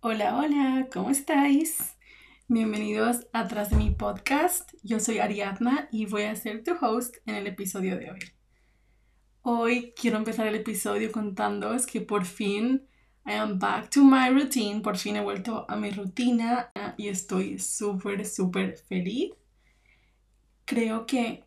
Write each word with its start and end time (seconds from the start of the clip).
Hola, 0.00 0.36
hola, 0.38 0.88
¿cómo 0.92 1.10
estáis? 1.10 1.96
Bienvenidos 2.46 3.26
a 3.32 3.48
Tras 3.48 3.70
de 3.70 3.76
mi 3.76 3.90
podcast. 3.90 4.70
Yo 4.84 5.00
soy 5.00 5.18
Ariadna 5.18 5.88
y 5.90 6.06
voy 6.06 6.22
a 6.22 6.36
ser 6.36 6.62
tu 6.62 6.76
host 6.80 7.16
en 7.26 7.34
el 7.34 7.48
episodio 7.48 7.98
de 7.98 8.12
hoy. 8.12 8.20
Hoy 9.42 9.92
quiero 10.00 10.18
empezar 10.18 10.46
el 10.46 10.54
episodio 10.54 11.10
contándoos 11.10 11.84
que 11.84 12.00
por 12.00 12.26
fin 12.26 12.86
I 13.26 13.32
am 13.32 13.58
back 13.58 13.90
to 13.90 14.04
my 14.04 14.30
routine. 14.30 14.82
Por 14.82 14.96
fin 14.96 15.16
he 15.16 15.20
vuelto 15.20 15.66
a 15.68 15.74
mi 15.74 15.90
rutina 15.90 16.70
y 16.96 17.08
estoy 17.08 17.58
súper, 17.58 18.24
súper 18.24 18.76
feliz. 18.76 19.32
Creo 20.64 21.06
que 21.06 21.42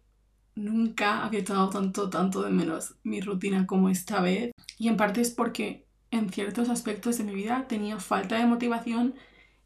nunca 0.55 1.23
había 1.23 1.45
tomado 1.45 1.69
tanto, 1.69 2.09
tanto 2.09 2.41
de 2.41 2.49
menos 2.49 2.95
mi 3.03 3.21
rutina 3.21 3.65
como 3.65 3.87
esta 3.87 4.19
vez. 4.19 4.51
Y 4.77 4.89
en 4.89 4.97
parte 4.97 5.21
es 5.21 5.31
porque 5.31 5.87
en 6.11 6.29
ciertos 6.29 6.69
aspectos 6.69 7.17
de 7.17 7.23
mi 7.23 7.33
vida 7.33 7.65
tenía 7.67 7.99
falta 7.99 8.37
de 8.37 8.45
motivación 8.45 9.15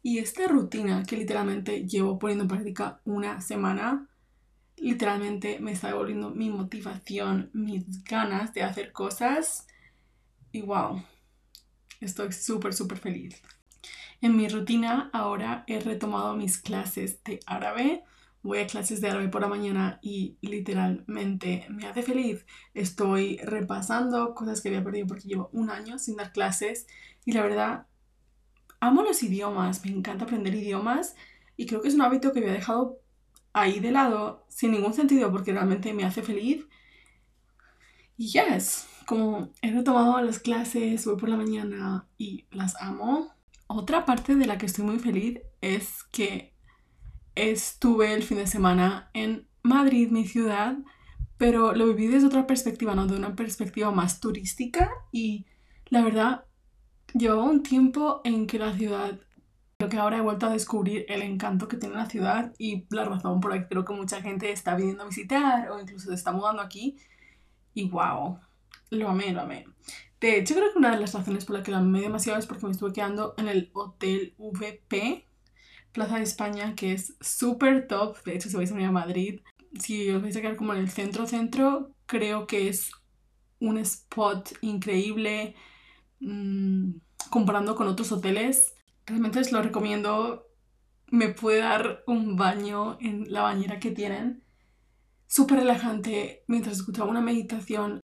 y 0.02 0.18
esta 0.18 0.46
rutina 0.46 1.02
que 1.02 1.16
literalmente 1.16 1.86
llevo 1.86 2.18
poniendo 2.18 2.44
en 2.44 2.48
práctica 2.48 3.00
una 3.04 3.40
semana, 3.40 4.08
literalmente 4.76 5.58
me 5.58 5.72
está 5.72 5.88
devolviendo 5.88 6.30
mi 6.30 6.48
motivación, 6.48 7.50
mis 7.52 8.04
ganas 8.04 8.54
de 8.54 8.62
hacer 8.62 8.92
cosas 8.92 9.66
y 10.52 10.62
wow, 10.62 11.02
estoy 12.00 12.32
súper, 12.32 12.72
súper 12.72 12.98
feliz. 12.98 13.42
En 14.20 14.36
mi 14.36 14.48
rutina 14.48 15.10
ahora 15.12 15.64
he 15.66 15.80
retomado 15.80 16.36
mis 16.36 16.58
clases 16.58 17.22
de 17.24 17.40
árabe 17.46 18.04
voy 18.46 18.58
a 18.58 18.66
clases 18.66 19.00
de 19.00 19.08
árabe 19.08 19.28
por 19.28 19.42
la 19.42 19.48
mañana 19.48 19.98
y 20.02 20.38
literalmente 20.40 21.66
me 21.68 21.86
hace 21.86 22.02
feliz. 22.02 22.46
Estoy 22.74 23.38
repasando 23.38 24.34
cosas 24.34 24.60
que 24.60 24.68
había 24.68 24.84
perdido 24.84 25.06
porque 25.06 25.28
llevo 25.28 25.50
un 25.52 25.70
año 25.70 25.98
sin 25.98 26.16
dar 26.16 26.32
clases 26.32 26.86
y 27.24 27.32
la 27.32 27.42
verdad 27.42 27.86
amo 28.80 29.02
los 29.02 29.22
idiomas, 29.22 29.84
me 29.84 29.90
encanta 29.90 30.24
aprender 30.24 30.54
idiomas 30.54 31.16
y 31.56 31.66
creo 31.66 31.82
que 31.82 31.88
es 31.88 31.94
un 31.94 32.02
hábito 32.02 32.32
que 32.32 32.38
había 32.38 32.52
dejado 32.52 33.00
ahí 33.52 33.80
de 33.80 33.90
lado 33.90 34.46
sin 34.48 34.72
ningún 34.72 34.94
sentido 34.94 35.30
porque 35.32 35.52
realmente 35.52 35.92
me 35.92 36.04
hace 36.04 36.22
feliz. 36.22 36.66
Y 38.16 38.28
yes, 38.28 38.86
como 39.06 39.52
he 39.62 39.72
retomado 39.72 40.20
las 40.22 40.38
clases, 40.38 41.04
voy 41.04 41.16
por 41.16 41.28
la 41.28 41.36
mañana 41.36 42.06
y 42.16 42.46
las 42.50 42.80
amo. 42.80 43.34
Otra 43.66 44.04
parte 44.04 44.36
de 44.36 44.46
la 44.46 44.58
que 44.58 44.66
estoy 44.66 44.84
muy 44.84 44.98
feliz 44.98 45.40
es 45.60 46.04
que 46.12 46.55
estuve 47.36 48.12
el 48.14 48.22
fin 48.24 48.38
de 48.38 48.46
semana 48.46 49.10
en 49.14 49.46
Madrid, 49.62 50.10
mi 50.10 50.26
ciudad, 50.26 50.76
pero 51.36 51.74
lo 51.74 51.86
viví 51.86 52.08
desde 52.08 52.26
otra 52.26 52.46
perspectiva, 52.46 52.94
¿no? 52.94 53.06
De 53.06 53.16
una 53.16 53.36
perspectiva 53.36 53.90
más 53.90 54.20
turística 54.20 54.90
y 55.12 55.46
la 55.88 56.02
verdad, 56.02 56.44
llevaba 57.14 57.44
un 57.44 57.62
tiempo 57.62 58.20
en 58.24 58.46
que 58.46 58.58
la 58.58 58.74
ciudad, 58.74 59.20
creo 59.78 59.90
que 59.90 59.98
ahora 59.98 60.18
he 60.18 60.22
vuelto 60.22 60.46
a 60.46 60.52
descubrir 60.52 61.06
el 61.08 61.22
encanto 61.22 61.68
que 61.68 61.76
tiene 61.76 61.94
la 61.94 62.06
ciudad 62.10 62.52
y 62.58 62.86
la 62.90 63.04
razón 63.04 63.40
por 63.40 63.52
la 63.52 63.60
que 63.60 63.68
creo 63.68 63.84
que 63.84 63.92
mucha 63.92 64.20
gente 64.22 64.50
está 64.50 64.74
viniendo 64.74 65.04
a 65.04 65.08
visitar 65.08 65.70
o 65.70 65.80
incluso 65.80 66.08
se 66.08 66.14
está 66.14 66.32
mudando 66.32 66.62
aquí 66.62 66.96
y 67.74 67.88
wow, 67.88 68.40
lo 68.90 69.08
amé, 69.08 69.32
lo 69.32 69.42
amé. 69.42 69.66
De 70.20 70.38
hecho, 70.38 70.54
creo 70.54 70.72
que 70.72 70.78
una 70.78 70.92
de 70.92 71.00
las 71.00 71.12
razones 71.12 71.44
por 71.44 71.56
la 71.56 71.62
que 71.62 71.70
lo 71.70 71.76
amé 71.76 72.00
demasiado 72.00 72.38
es 72.38 72.46
porque 72.46 72.66
me 72.66 72.72
estuve 72.72 72.92
quedando 72.92 73.34
en 73.36 73.48
el 73.48 73.70
Hotel 73.74 74.34
VP, 74.38 75.26
Plaza 75.96 76.16
de 76.16 76.24
España, 76.24 76.74
que 76.74 76.92
es 76.92 77.16
súper 77.22 77.88
top. 77.88 78.22
De 78.22 78.34
hecho, 78.34 78.50
si 78.50 78.56
vais 78.56 78.70
a 78.70 78.74
venir 78.74 78.90
a 78.90 78.92
Madrid, 78.92 79.40
si 79.80 80.10
os 80.10 80.20
vais 80.20 80.36
a 80.36 80.42
quedar 80.42 80.56
como 80.56 80.74
en 80.74 80.80
el 80.80 80.90
centro-centro, 80.90 81.94
creo 82.04 82.46
que 82.46 82.68
es 82.68 82.90
un 83.60 83.78
spot 83.78 84.58
increíble 84.60 85.54
mm, 86.20 86.90
comparando 87.30 87.74
con 87.74 87.88
otros 87.88 88.12
hoteles. 88.12 88.74
Realmente 89.06 89.40
os 89.40 89.52
lo 89.52 89.62
recomiendo. 89.62 90.46
Me 91.10 91.30
puede 91.30 91.60
dar 91.60 92.02
un 92.06 92.36
baño 92.36 92.98
en 93.00 93.32
la 93.32 93.40
bañera 93.40 93.80
que 93.80 93.90
tienen. 93.90 94.44
Súper 95.26 95.60
relajante. 95.60 96.44
Mientras 96.46 96.76
escuchaba 96.76 97.08
una 97.08 97.22
meditación, 97.22 98.02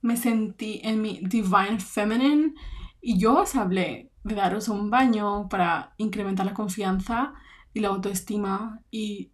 me 0.00 0.16
sentí 0.16 0.80
en 0.82 1.00
mi 1.00 1.20
Divine 1.22 1.78
Feminine. 1.78 2.54
Y 3.00 3.16
yo 3.16 3.42
os 3.42 3.54
hablé 3.54 4.07
de 4.24 4.34
daros 4.34 4.68
un 4.68 4.90
baño 4.90 5.48
para 5.48 5.94
incrementar 5.96 6.46
la 6.46 6.54
confianza 6.54 7.34
y 7.72 7.80
la 7.80 7.88
autoestima 7.88 8.80
y 8.90 9.30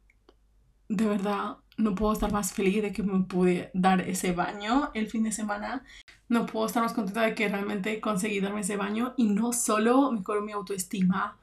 de 0.88 1.06
verdad 1.06 1.58
no 1.76 1.94
puedo 1.94 2.12
estar 2.12 2.32
más 2.32 2.52
feliz 2.52 2.82
de 2.82 2.92
que 2.92 3.02
me 3.02 3.24
pude 3.24 3.70
dar 3.74 4.00
ese 4.02 4.32
baño 4.32 4.90
el 4.94 5.08
fin 5.08 5.24
de 5.24 5.32
semana. 5.32 5.84
No 6.28 6.46
puedo 6.46 6.66
estar 6.66 6.82
más 6.82 6.92
contenta 6.92 7.22
de 7.22 7.34
que 7.34 7.48
realmente 7.48 8.00
conseguí 8.00 8.40
darme 8.40 8.60
ese 8.60 8.76
baño 8.76 9.14
y 9.16 9.24
no 9.24 9.52
solo 9.52 10.12
mejoró 10.12 10.42
mi 10.42 10.52
autoestima, 10.52 11.38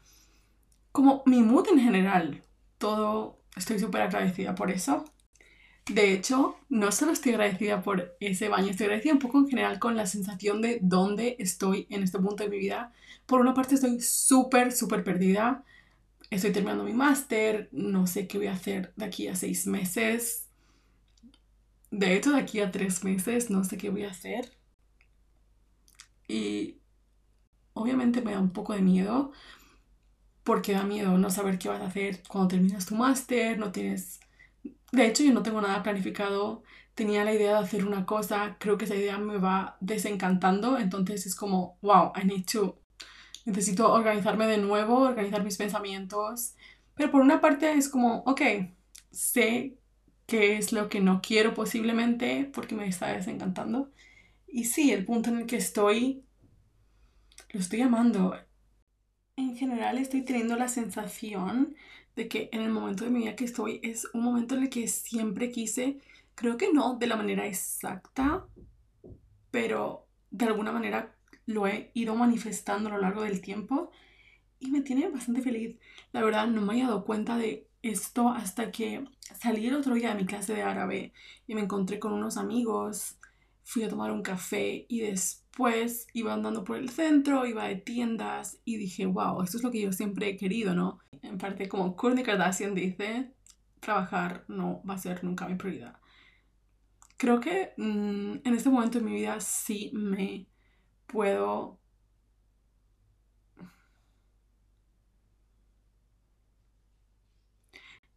como 0.91 1.23
mi 1.25 1.41
mood 1.41 1.67
en 1.69 1.79
general. 1.79 2.43
Todo 2.77 3.41
estoy 3.55 3.79
súper 3.79 4.03
agradecida 4.03 4.55
por 4.55 4.71
eso. 4.71 5.05
De 5.87 6.13
hecho, 6.13 6.57
no 6.69 6.91
solo 6.91 7.11
estoy 7.11 7.33
agradecida 7.33 7.81
por 7.81 8.15
ese 8.19 8.49
baño, 8.49 8.69
estoy 8.69 8.85
agradecida 8.85 9.13
un 9.13 9.19
poco 9.19 9.39
en 9.39 9.47
general 9.47 9.79
con 9.79 9.95
la 9.95 10.05
sensación 10.05 10.61
de 10.61 10.79
dónde 10.81 11.35
estoy 11.39 11.87
en 11.89 12.03
este 12.03 12.19
punto 12.19 12.43
de 12.43 12.49
mi 12.49 12.59
vida. 12.59 12.93
Por 13.25 13.41
una 13.41 13.53
parte 13.53 13.75
estoy 13.75 13.99
súper, 13.99 14.71
súper 14.71 15.03
perdida. 15.03 15.63
Estoy 16.29 16.51
terminando 16.51 16.83
mi 16.83 16.93
máster, 16.93 17.69
no 17.71 18.07
sé 18.07 18.27
qué 18.27 18.37
voy 18.37 18.47
a 18.47 18.53
hacer 18.53 18.93
de 18.95 19.05
aquí 19.05 19.27
a 19.27 19.35
seis 19.35 19.67
meses. 19.67 20.47
De 21.91 22.15
hecho, 22.15 22.31
de 22.31 22.39
aquí 22.39 22.59
a 22.61 22.71
tres 22.71 23.03
meses 23.03 23.49
no 23.49 23.63
sé 23.63 23.77
qué 23.77 23.89
voy 23.89 24.05
a 24.05 24.11
hacer. 24.11 24.51
Y 26.27 26.77
obviamente 27.73 28.21
me 28.21 28.31
da 28.33 28.39
un 28.39 28.51
poco 28.53 28.73
de 28.73 28.81
miedo, 28.81 29.31
porque 30.43 30.73
da 30.73 30.83
miedo 30.83 31.17
no 31.17 31.29
saber 31.29 31.57
qué 31.59 31.69
vas 31.69 31.81
a 31.81 31.87
hacer 31.87 32.23
cuando 32.27 32.49
terminas 32.49 32.85
tu 32.85 32.95
máster, 32.95 33.57
no 33.59 33.71
tienes 33.71 34.19
de 34.91 35.07
hecho, 35.07 35.23
yo 35.23 35.33
no 35.33 35.43
tengo 35.43 35.61
nada 35.61 35.83
planificado. 35.83 36.63
Tenía 36.95 37.23
la 37.23 37.33
idea 37.33 37.53
de 37.53 37.63
hacer 37.63 37.85
una 37.85 38.05
cosa, 38.05 38.57
creo 38.59 38.77
que 38.77 38.85
esa 38.85 38.95
idea 38.95 39.17
me 39.17 39.37
va 39.37 39.77
desencantando, 39.79 40.77
entonces 40.77 41.25
es 41.25 41.35
como, 41.35 41.77
wow, 41.81 42.11
I 42.21 42.25
need 42.25 42.45
to. 42.51 42.81
Necesito 43.45 43.91
organizarme 43.91 44.47
de 44.47 44.57
nuevo, 44.57 44.99
organizar 44.99 45.43
mis 45.43 45.57
pensamientos. 45.57 46.55
Pero 46.95 47.11
por 47.11 47.21
una 47.21 47.41
parte 47.41 47.71
es 47.73 47.89
como, 47.89 48.19
ok, 48.25 48.41
sé 49.11 49.77
qué 50.27 50.57
es 50.57 50.73
lo 50.73 50.89
que 50.89 51.01
no 51.01 51.21
quiero 51.21 51.53
posiblemente 51.53 52.49
porque 52.53 52.75
me 52.75 52.87
está 52.87 53.07
desencantando. 53.07 53.91
Y 54.47 54.65
sí, 54.65 54.91
el 54.91 55.05
punto 55.05 55.29
en 55.29 55.39
el 55.39 55.45
que 55.47 55.57
estoy, 55.57 56.25
lo 57.49 57.59
estoy 57.59 57.81
amando. 57.81 58.35
En 59.37 59.55
general 59.55 59.97
estoy 59.97 60.23
teniendo 60.23 60.55
la 60.55 60.67
sensación 60.67 61.75
de 62.15 62.27
que 62.27 62.49
en 62.51 62.61
el 62.61 62.69
momento 62.69 63.03
de 63.03 63.11
mi 63.11 63.19
vida 63.19 63.35
que 63.35 63.45
estoy 63.45 63.79
es 63.83 64.07
un 64.13 64.23
momento 64.23 64.55
en 64.55 64.63
el 64.63 64.69
que 64.69 64.87
siempre 64.87 65.51
quise, 65.51 65.99
creo 66.35 66.57
que 66.57 66.73
no 66.73 66.95
de 66.95 67.07
la 67.07 67.15
manera 67.15 67.45
exacta, 67.45 68.45
pero 69.49 70.07
de 70.29 70.45
alguna 70.45 70.71
manera 70.71 71.15
lo 71.45 71.67
he 71.67 71.91
ido 71.93 72.15
manifestando 72.15 72.89
a 72.89 72.93
lo 72.93 72.99
largo 72.99 73.23
del 73.23 73.41
tiempo 73.41 73.91
y 74.59 74.71
me 74.71 74.81
tiene 74.81 75.09
bastante 75.09 75.41
feliz. 75.41 75.77
La 76.11 76.23
verdad 76.23 76.47
no 76.47 76.61
me 76.61 76.73
había 76.73 76.87
dado 76.87 77.03
cuenta 77.03 77.37
de 77.37 77.67
esto 77.81 78.29
hasta 78.29 78.71
que 78.71 79.05
salí 79.39 79.67
el 79.67 79.75
otro 79.75 79.95
día 79.95 80.09
de 80.09 80.15
mi 80.15 80.25
clase 80.25 80.53
de 80.53 80.61
árabe 80.61 81.13
y 81.47 81.55
me 81.55 81.61
encontré 81.61 81.99
con 81.99 82.13
unos 82.13 82.37
amigos, 82.37 83.17
fui 83.63 83.83
a 83.83 83.89
tomar 83.89 84.11
un 84.11 84.21
café 84.21 84.85
y 84.87 85.01
después 85.01 86.07
iba 86.13 86.33
andando 86.33 86.63
por 86.63 86.77
el 86.77 86.89
centro, 86.89 87.45
iba 87.45 87.67
de 87.67 87.75
tiendas 87.75 88.59
y 88.65 88.77
dije, 88.77 89.05
wow, 89.05 89.41
esto 89.41 89.57
es 89.57 89.63
lo 89.63 89.71
que 89.71 89.81
yo 89.81 89.91
siempre 89.91 90.29
he 90.29 90.37
querido, 90.37 90.75
¿no? 90.75 90.99
En 91.23 91.37
parte 91.37 91.67
como 91.69 91.95
Kourtney 91.95 92.23
Kardashian 92.23 92.75
dice, 92.75 93.33
trabajar 93.79 94.45
no 94.47 94.81
va 94.87 94.95
a 94.95 94.97
ser 94.97 95.23
nunca 95.23 95.47
mi 95.47 95.55
prioridad. 95.55 95.99
Creo 97.17 97.39
que 97.39 97.73
mm, 97.77 98.37
en 98.43 98.53
este 98.55 98.69
momento 98.69 98.97
de 98.99 99.05
mi 99.05 99.13
vida 99.13 99.39
sí 99.39 99.91
me 99.93 100.47
puedo 101.07 101.79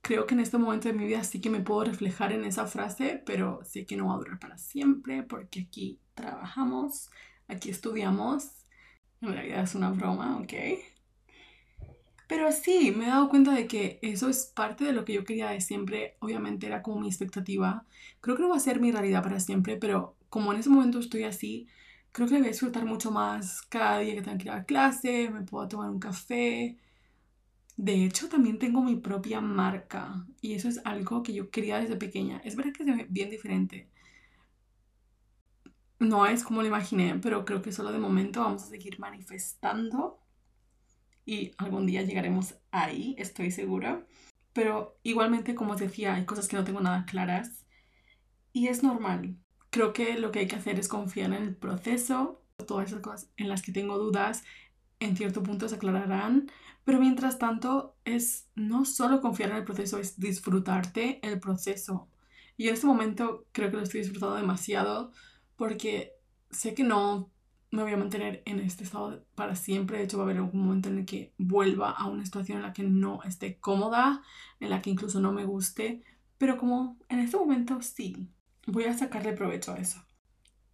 creo 0.03 0.27
que 0.27 0.35
en 0.35 0.41
este 0.41 0.59
momento 0.59 0.89
de 0.89 0.95
mi 0.95 1.07
vida 1.07 1.25
sí 1.25 1.41
que 1.41 1.51
me 1.51 1.61
puedo 1.61 1.85
reflejar 1.85 2.33
en 2.33 2.45
esa 2.45 2.67
frase, 2.67 3.23
pero 3.27 3.61
sé 3.65 3.87
que 3.87 3.97
no 3.97 4.09
va 4.09 4.15
a 4.15 4.19
durar 4.19 4.39
para 4.39 4.59
siempre 4.59 5.23
porque 5.23 5.61
aquí 5.63 5.99
trabajamos, 6.15 7.11
aquí 7.49 7.71
estudiamos. 7.71 8.51
En 9.23 9.33
realidad 9.33 9.63
es 9.65 9.75
una 9.75 9.91
broma, 9.91 10.37
¿ok? 10.39 10.53
Pero 12.29 12.51
sí, 12.53 12.93
me 12.97 13.05
he 13.05 13.09
dado 13.09 13.29
cuenta 13.29 13.53
de 13.53 13.67
que 13.69 13.99
eso 14.03 14.29
es 14.29 14.47
parte 14.47 14.85
de 14.85 14.93
lo 14.93 15.05
que 15.05 15.13
yo 15.15 15.25
quería 15.25 15.51
de 15.51 15.61
siempre. 15.61 16.17
Obviamente 16.21 16.67
era 16.67 16.83
como 16.83 17.01
mi 17.01 17.09
expectativa. 17.09 17.87
Creo 18.21 18.37
que 18.37 18.43
no 18.43 18.49
va 18.51 18.57
a 18.57 18.61
ser 18.61 18.81
mi 18.81 18.93
realidad 18.93 19.23
para 19.23 19.41
siempre, 19.41 19.77
pero 19.77 20.17
como 20.31 20.53
en 20.53 20.61
ese 20.61 20.71
momento 20.71 20.99
estoy 20.99 21.25
así, 21.25 21.69
creo 22.13 22.27
que 22.29 22.35
voy 22.39 22.45
a 22.47 22.49
disfrutar 22.49 22.85
mucho 22.87 23.11
más 23.11 23.63
cada 23.63 23.99
día 23.99 24.15
que 24.15 24.23
tenga 24.23 24.39
que 24.39 24.45
ir 24.49 24.51
a 24.53 24.65
clase, 24.65 25.31
me 25.31 25.43
puedo 25.43 25.69
tomar 25.69 25.91
un 25.91 25.99
café. 26.01 26.79
De 27.77 28.05
hecho, 28.05 28.29
también 28.29 28.59
tengo 28.59 28.83
mi 28.83 28.97
propia 28.97 29.41
marca 29.41 30.27
y 30.41 30.55
eso 30.55 30.69
es 30.69 30.81
algo 30.85 31.23
que 31.23 31.35
yo 31.35 31.51
quería 31.51 31.79
desde 31.79 31.97
pequeña. 31.97 32.39
Es 32.45 32.57
verdad 32.57 32.73
que 32.73 32.83
es 32.85 33.13
bien 33.13 33.31
diferente. 33.31 33.89
No 35.99 36.27
es 36.27 36.45
como 36.45 36.63
lo 36.63 36.69
imaginé, 36.69 37.19
pero 37.21 37.45
creo 37.45 37.63
que 37.63 37.73
solo 37.73 37.91
de 37.93 37.99
momento 37.99 38.41
vamos 38.41 38.63
a 38.65 38.67
seguir 38.67 38.99
manifestando 39.01 40.21
y 41.25 41.53
algún 41.59 41.87
día 41.87 42.03
llegaremos 42.03 42.57
ahí, 42.71 43.15
estoy 43.19 43.51
segura. 43.51 44.07
Pero 44.53 44.99
igualmente, 45.03 45.55
como 45.55 45.73
os 45.73 45.81
decía, 45.81 46.15
hay 46.15 46.25
cosas 46.27 46.49
que 46.49 46.57
no 46.57 46.65
tengo 46.65 46.81
nada 46.81 47.07
claras 47.07 47.65
y 48.53 48.69
es 48.69 48.83
normal. 48.83 49.37
Creo 49.71 49.93
que 49.93 50.19
lo 50.19 50.31
que 50.31 50.41
hay 50.41 50.47
que 50.47 50.57
hacer 50.57 50.79
es 50.79 50.89
confiar 50.89 51.33
en 51.33 51.43
el 51.43 51.57
proceso. 51.57 52.43
Todas 52.67 52.89
esas 52.89 53.01
cosas 53.01 53.31
en 53.37 53.49
las 53.49 53.63
que 53.63 53.73
tengo 53.73 53.99
dudas 53.99 54.45
en 55.01 55.17
cierto 55.17 55.43
punto 55.43 55.69
se 55.69 55.75
aclararán, 55.75 56.51
pero 56.85 57.01
mientras 57.01 57.39
tanto 57.39 57.97
es 58.05 58.49
no 58.55 58.85
solo 58.85 59.21
confiar 59.21 59.51
en 59.51 59.57
el 59.57 59.65
proceso, 59.65 59.99
es 59.99 60.19
disfrutarte 60.19 61.21
el 61.27 61.41
proceso. 61.41 62.09
Y 62.57 62.69
en 62.69 62.75
este 62.75 62.87
momento 62.87 63.47
creo 63.53 63.71
que 63.71 63.77
lo 63.77 63.83
estoy 63.83 64.01
disfrutando 64.01 64.37
demasiado 64.37 65.13
porque 65.57 66.13
sé 66.51 66.75
que 66.75 66.85
no 66.85 67.34
me 67.75 67.83
voy 67.83 67.93
a 67.93 67.97
mantener 67.97 68.43
en 68.47 68.61
este 68.61 68.85
estado 68.85 69.25
para 69.35 69.57
siempre. 69.57 69.99
De 69.99 70.05
hecho, 70.05 70.19
va 70.19 70.25
a 70.25 70.27
haber 70.27 70.39
algún 70.39 70.65
momento 70.65 70.89
en 70.89 70.99
el 70.99 71.07
que 71.07 71.35
vuelva 71.39 71.91
a 71.91 72.07
una 72.07 72.25
situación 72.25 72.59
en 72.59 72.63
la 72.63 72.73
que 72.73 72.85
no 72.85 73.23
esté 73.25 73.59
cómoda, 73.59 74.23
en 74.61 74.71
la 74.71 74.81
que 74.81 74.91
incluso 74.91 75.21
no 75.21 75.33
me 75.33 75.45
guste. 75.45 76.03
Pero 76.39 76.57
como 76.57 76.99
en 77.09 77.19
este 77.19 77.37
momento 77.37 77.83
sí, 77.83 78.29
voy 78.67 78.85
a 78.85 78.97
sacarle 78.97 79.33
provecho 79.33 79.73
a 79.73 79.79
eso. 79.79 80.05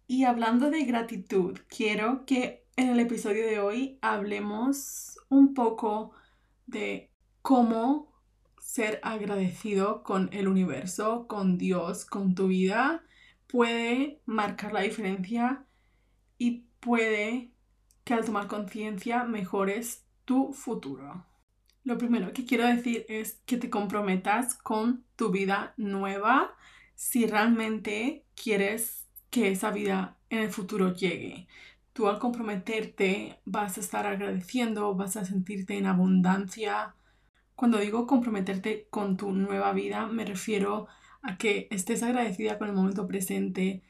Y 0.07 0.25
hablando 0.25 0.69
de 0.69 0.83
gratitud, 0.83 1.57
quiero 1.67 2.25
que 2.25 2.65
en 2.75 2.89
el 2.89 2.99
episodio 2.99 3.45
de 3.45 3.59
hoy 3.59 3.97
hablemos 4.01 5.17
un 5.29 5.53
poco 5.53 6.11
de 6.67 7.11
cómo 7.41 8.11
ser 8.59 8.99
agradecido 9.03 10.03
con 10.03 10.29
el 10.33 10.47
universo, 10.47 11.27
con 11.27 11.57
Dios, 11.57 12.05
con 12.05 12.35
tu 12.35 12.47
vida, 12.47 13.03
puede 13.47 14.21
marcar 14.25 14.71
la 14.71 14.81
diferencia 14.81 15.65
y 16.37 16.65
puede 16.81 17.51
que 18.03 18.13
al 18.13 18.25
tomar 18.25 18.47
conciencia 18.47 19.23
mejores 19.23 20.05
tu 20.25 20.51
futuro. 20.53 21.25
Lo 21.83 21.97
primero 21.97 22.33
que 22.33 22.45
quiero 22.45 22.67
decir 22.67 23.05
es 23.07 23.41
que 23.45 23.57
te 23.57 23.69
comprometas 23.69 24.55
con 24.55 25.05
tu 25.15 25.31
vida 25.31 25.73
nueva 25.77 26.55
si 26.95 27.25
realmente 27.25 28.25
quieres 28.35 29.07
que 29.29 29.49
esa 29.49 29.71
vida 29.71 30.17
en 30.29 30.39
el 30.39 30.51
futuro 30.51 30.93
llegue. 30.93 31.47
Tú 31.93 32.07
al 32.07 32.19
comprometerte 32.19 33.39
vas 33.45 33.77
a 33.77 33.81
estar 33.81 34.05
agradeciendo, 34.05 34.93
vas 34.95 35.17
a 35.17 35.25
sentirte 35.25 35.77
en 35.77 35.87
abundancia. 35.87 36.95
Cuando 37.55 37.79
digo 37.79 38.07
comprometerte 38.07 38.87
con 38.89 39.17
tu 39.17 39.31
nueva 39.31 39.73
vida, 39.73 40.05
me 40.07 40.25
refiero 40.25 40.87
a 41.21 41.37
que 41.37 41.67
estés 41.71 42.03
agradecida 42.03 42.57
con 42.57 42.69
el 42.69 42.75
momento 42.75 43.07
presente, 43.07 43.83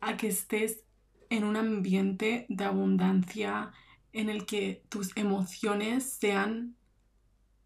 a 0.00 0.16
que 0.16 0.28
estés 0.28 0.83
en 1.30 1.44
un 1.44 1.56
ambiente 1.56 2.46
de 2.48 2.64
abundancia 2.64 3.72
en 4.12 4.28
el 4.28 4.46
que 4.46 4.84
tus 4.88 5.16
emociones 5.16 6.04
sean 6.04 6.76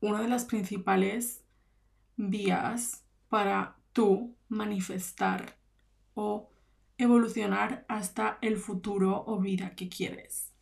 una 0.00 0.20
de 0.22 0.28
las 0.28 0.44
principales 0.44 1.42
vías 2.16 3.04
para 3.28 3.76
tú 3.92 4.34
manifestar 4.48 5.58
o 6.14 6.50
evolucionar 6.96 7.84
hasta 7.88 8.38
el 8.40 8.56
futuro 8.56 9.24
o 9.26 9.38
vida 9.38 9.74
que 9.74 9.88
quieres. 9.88 10.52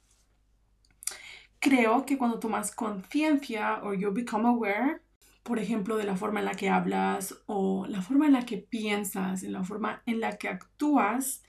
Creo 1.59 2.05
que 2.05 2.19
cuando 2.19 2.39
tomas 2.39 2.75
conciencia 2.75 3.81
o 3.83 3.95
you 3.95 4.13
become 4.13 4.49
aware, 4.49 5.01
por 5.43 5.59
ejemplo, 5.59 5.97
de 5.97 6.05
la 6.05 6.17
forma 6.17 6.41
en 6.41 6.47
la 6.47 6.55
que 6.55 6.69
hablas 6.69 7.37
o 7.47 7.87
la 7.87 8.03
forma 8.03 8.27
en 8.27 8.33
la 8.33 8.45
que 8.45 8.59
piensas, 8.59 9.43
en 9.43 9.53
la 9.53 9.65
forma 9.65 10.03
en 10.05 10.21
la 10.21 10.37
que 10.37 10.49
actúas, 10.49 11.43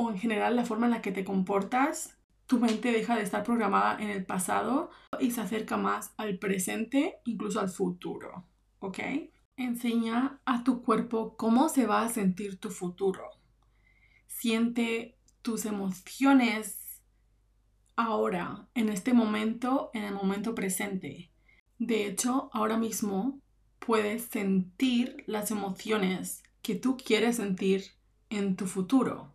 o 0.00 0.10
en 0.10 0.18
general 0.18 0.54
la 0.54 0.64
forma 0.64 0.86
en 0.86 0.92
la 0.92 1.02
que 1.02 1.10
te 1.10 1.24
comportas, 1.24 2.16
tu 2.46 2.60
mente 2.60 2.92
deja 2.92 3.16
de 3.16 3.24
estar 3.24 3.42
programada 3.42 4.00
en 4.00 4.10
el 4.10 4.24
pasado 4.24 4.90
y 5.18 5.32
se 5.32 5.40
acerca 5.40 5.76
más 5.76 6.14
al 6.16 6.38
presente, 6.38 7.16
incluso 7.24 7.58
al 7.58 7.68
futuro. 7.68 8.44
¿Ok? 8.78 9.00
Enseña 9.56 10.40
a 10.44 10.62
tu 10.62 10.82
cuerpo 10.82 11.36
cómo 11.36 11.68
se 11.68 11.84
va 11.84 12.02
a 12.02 12.08
sentir 12.10 12.60
tu 12.60 12.70
futuro. 12.70 13.24
Siente 14.28 15.18
tus 15.42 15.64
emociones 15.64 17.02
ahora, 17.96 18.68
en 18.76 18.90
este 18.90 19.12
momento, 19.12 19.90
en 19.94 20.04
el 20.04 20.14
momento 20.14 20.54
presente. 20.54 21.32
De 21.80 22.06
hecho, 22.06 22.50
ahora 22.52 22.76
mismo 22.76 23.40
puedes 23.80 24.26
sentir 24.26 25.24
las 25.26 25.50
emociones 25.50 26.44
que 26.62 26.76
tú 26.76 26.96
quieres 26.96 27.38
sentir 27.38 27.82
en 28.30 28.54
tu 28.54 28.66
futuro. 28.66 29.34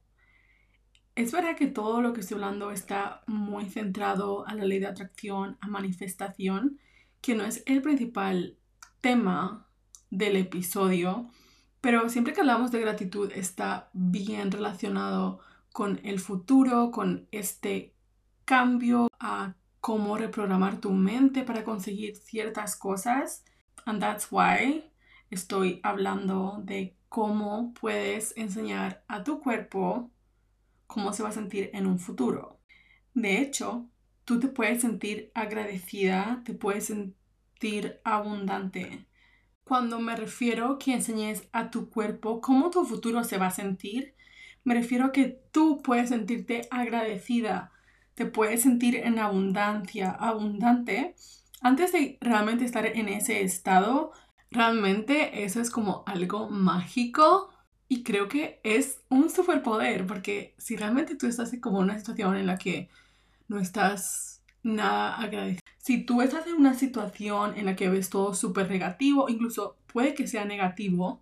Es 1.16 1.32
verdad 1.32 1.56
que 1.56 1.68
todo 1.68 2.02
lo 2.02 2.12
que 2.14 2.22
estoy 2.22 2.36
hablando 2.36 2.72
está 2.72 3.22
muy 3.28 3.70
centrado 3.70 4.48
a 4.48 4.56
la 4.56 4.66
ley 4.66 4.80
de 4.80 4.88
atracción, 4.88 5.58
a 5.62 5.68
manifestación, 5.68 6.80
que 7.22 7.36
no 7.36 7.46
es 7.46 7.62
el 7.68 7.84
principal 7.84 8.58
tema 9.00 9.68
del 10.10 10.38
episodio, 10.38 11.30
pero 11.82 12.10
siempre 12.10 12.34
que 12.34 12.42
hablamos 12.42 12.72
de 12.72 12.82
gratitud 12.82 13.32
está 13.32 13.90
bien 13.94 14.52
relacionado 14.52 15.40
con 15.72 16.00
el 16.04 16.20
futuro, 16.20 16.90
con 16.92 17.28
este 17.32 17.94
cambio 18.46 19.08
a 19.20 19.56
cómo 19.82 20.18
reprogramar 20.18 20.80
tu 20.80 20.92
mente 20.92 21.44
para 21.44 21.64
conseguir 21.64 22.16
ciertas 22.16 22.76
cosas. 22.76 23.44
And 23.86 24.00
that's 24.00 24.30
why 24.32 24.90
estoy 25.30 25.80
hablando 25.84 26.62
de 26.64 26.96
cómo 27.10 27.74
puedes 27.80 28.36
enseñar 28.36 29.04
a 29.08 29.24
tu 29.24 29.40
cuerpo 29.40 30.10
cómo 30.88 31.14
se 31.14 31.24
va 31.24 31.30
a 31.30 31.34
sentir 31.34 31.70
en 31.74 31.88
un 31.88 32.00
futuro. 32.00 32.60
De 33.14 33.40
hecho, 33.40 33.90
tú 34.26 34.40
te 34.40 34.48
puedes 34.48 34.82
sentir 34.82 35.32
agradecida, 35.34 36.42
te 36.46 36.54
puedes 36.54 36.86
sentir 36.86 38.00
abundante. 38.04 39.08
Cuando 39.64 40.00
me 40.00 40.16
refiero 40.16 40.78
que 40.78 40.94
enseñes 40.94 41.48
a 41.52 41.70
tu 41.72 41.90
cuerpo 41.90 42.42
cómo 42.42 42.70
tu 42.70 42.86
futuro 42.86 43.24
se 43.24 43.38
va 43.38 43.48
a 43.48 43.52
sentir, 43.52 44.16
me 44.64 44.74
refiero 44.74 45.06
a 45.06 45.12
que 45.12 45.42
tú 45.52 45.82
puedes 45.84 46.10
sentirte 46.10 46.68
agradecida, 46.72 47.72
te 48.16 48.26
puedes 48.26 48.62
sentir 48.62 48.96
en 48.96 49.20
abundancia, 49.20 50.12
abundante. 50.12 51.16
Antes 51.62 51.92
de 51.92 52.18
realmente 52.22 52.66
estar 52.66 52.86
en 52.86 53.10
ese 53.10 53.42
estado, 53.42 54.12
realmente 54.52 55.44
eso 55.44 55.62
es 55.62 55.70
como 55.70 56.04
algo 56.06 56.50
mágico 56.50 57.53
y 57.94 58.02
creo 58.02 58.28
que 58.28 58.60
es 58.64 59.04
un 59.10 59.30
superpoder, 59.30 60.08
porque 60.08 60.56
si 60.58 60.76
realmente 60.76 61.16
tú 61.16 61.28
estás 61.28 61.54
en 61.54 61.60
como 61.60 61.78
una 61.78 62.00
situación 62.00 62.36
en 62.36 62.48
la 62.48 62.58
que 62.58 62.90
no 63.48 63.60
estás 63.60 64.42
nada 64.64 65.16
agradecido, 65.16 65.62
si 65.78 66.04
tú 66.04 66.24
estás 66.24 66.48
en 66.48 66.56
una 66.56 66.74
situación 66.74 67.56
en 67.56 67.66
la 67.68 67.76
que 67.76 67.90
ves 67.90 68.10
todo 68.10 68.34
súper 68.34 68.68
negativo, 68.68 69.30
incluso 69.30 69.78
puede 69.86 70.16
que 70.16 70.26
sea 70.26 70.44
negativo, 70.44 71.22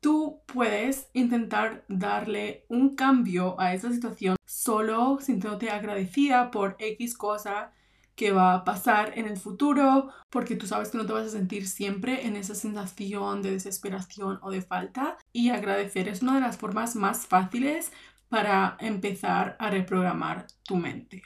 tú 0.00 0.42
puedes 0.44 1.08
intentar 1.14 1.86
darle 1.88 2.66
un 2.68 2.94
cambio 2.94 3.58
a 3.58 3.72
esa 3.72 3.90
situación 3.90 4.36
solo 4.44 5.18
sintiéndote 5.22 5.70
agradecida 5.70 6.50
por 6.50 6.76
X 6.78 7.16
cosa 7.16 7.72
que 8.16 8.32
va 8.32 8.54
a 8.54 8.64
pasar 8.64 9.12
en 9.18 9.26
el 9.26 9.36
futuro, 9.36 10.08
porque 10.30 10.56
tú 10.56 10.66
sabes 10.66 10.88
que 10.88 10.98
no 10.98 11.06
te 11.06 11.12
vas 11.12 11.26
a 11.26 11.30
sentir 11.30 11.68
siempre 11.68 12.26
en 12.26 12.34
esa 12.34 12.54
sensación 12.54 13.42
de 13.42 13.52
desesperación 13.52 14.38
o 14.42 14.50
de 14.50 14.62
falta. 14.62 15.18
Y 15.32 15.50
agradecer 15.50 16.08
es 16.08 16.22
una 16.22 16.34
de 16.34 16.40
las 16.40 16.56
formas 16.56 16.96
más 16.96 17.26
fáciles 17.26 17.92
para 18.28 18.76
empezar 18.80 19.56
a 19.60 19.70
reprogramar 19.70 20.46
tu 20.64 20.76
mente. 20.76 21.22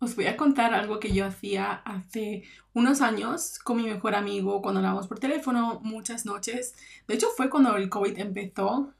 Os 0.00 0.16
voy 0.16 0.26
a 0.26 0.36
contar 0.36 0.74
algo 0.74 0.98
que 0.98 1.12
yo 1.12 1.24
hacía 1.24 1.74
hace 1.84 2.42
unos 2.74 3.00
años 3.00 3.60
con 3.60 3.76
mi 3.76 3.84
mejor 3.84 4.16
amigo 4.16 4.60
cuando 4.60 4.80
hablábamos 4.80 5.06
por 5.06 5.20
teléfono 5.20 5.78
muchas 5.84 6.26
noches. 6.26 6.74
De 7.06 7.14
hecho 7.14 7.28
fue 7.36 7.48
cuando 7.48 7.76
el 7.76 7.88
COVID 7.88 8.18
empezó, 8.18 8.92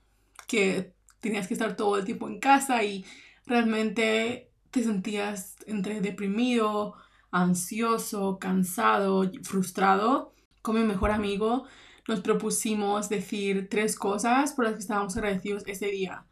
que 0.46 0.94
tenías 1.18 1.48
que 1.48 1.54
estar 1.54 1.74
todo 1.74 1.96
el 1.96 2.04
tiempo 2.04 2.28
en 2.28 2.38
casa 2.38 2.84
y 2.84 3.04
realmente 3.46 4.51
te 4.72 4.82
sentías 4.82 5.56
entre 5.66 6.00
deprimido, 6.00 6.94
ansioso, 7.30 8.38
cansado, 8.40 9.30
frustrado, 9.44 10.34
con 10.62 10.76
mi 10.76 10.82
mejor 10.82 11.10
amigo 11.12 11.66
nos 12.08 12.20
propusimos 12.20 13.08
decir 13.08 13.68
tres 13.70 13.96
cosas 13.96 14.52
por 14.52 14.64
las 14.64 14.74
que 14.74 14.80
estábamos 14.80 15.16
agradecidos 15.16 15.62
ese 15.66 15.86
día. 15.86 16.24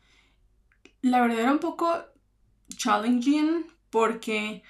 La 1.03 1.21
verdad 1.21 1.41
era 1.41 1.53
un 1.53 1.59
poco 1.59 1.89
challenging 2.77 3.67
porque 3.91 4.63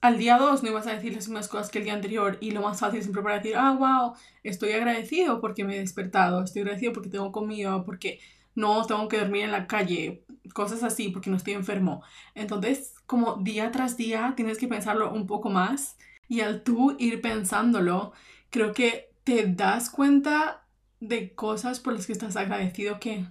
al 0.00 0.18
día 0.18 0.38
2 0.38 0.62
no 0.62 0.70
ibas 0.70 0.86
a 0.86 0.94
decir 0.94 1.14
las 1.14 1.28
mismas 1.28 1.48
cosas 1.48 1.70
que 1.70 1.78
el 1.78 1.84
día 1.84 1.94
anterior 1.94 2.38
y 2.40 2.52
lo 2.52 2.62
más 2.62 2.80
fácil 2.80 3.02
siempre 3.02 3.22
para 3.22 3.36
decir, 3.36 3.56
ah, 3.56 3.72
wow, 3.72 4.14
estoy 4.42 4.72
agradecido 4.72 5.40
porque 5.40 5.64
me 5.64 5.76
he 5.76 5.80
despertado, 5.80 6.42
estoy 6.42 6.62
agradecido 6.62 6.92
porque 6.92 7.10
tengo 7.10 7.32
comida, 7.32 7.82
porque 7.84 8.20
no 8.54 8.84
tengo 8.86 9.08
que 9.08 9.18
dormir 9.18 9.44
en 9.44 9.52
la 9.52 9.66
calle, 9.66 10.24
cosas 10.52 10.82
así, 10.82 11.08
porque 11.08 11.30
no 11.30 11.36
estoy 11.36 11.54
enfermo. 11.54 12.02
Entonces, 12.34 12.94
como 13.06 13.36
día 13.36 13.70
tras 13.70 13.96
día, 13.96 14.34
tienes 14.36 14.58
que 14.58 14.68
pensarlo 14.68 15.12
un 15.12 15.26
poco 15.26 15.50
más 15.50 15.96
y 16.28 16.40
al 16.40 16.62
tú 16.62 16.96
ir 16.98 17.20
pensándolo, 17.20 18.12
creo 18.50 18.72
que 18.72 19.10
te 19.24 19.46
das 19.46 19.90
cuenta 19.90 20.66
de 21.00 21.34
cosas 21.34 21.80
por 21.80 21.94
las 21.94 22.06
que 22.06 22.12
estás 22.12 22.36
agradecido 22.36 23.00
que, 23.00 23.26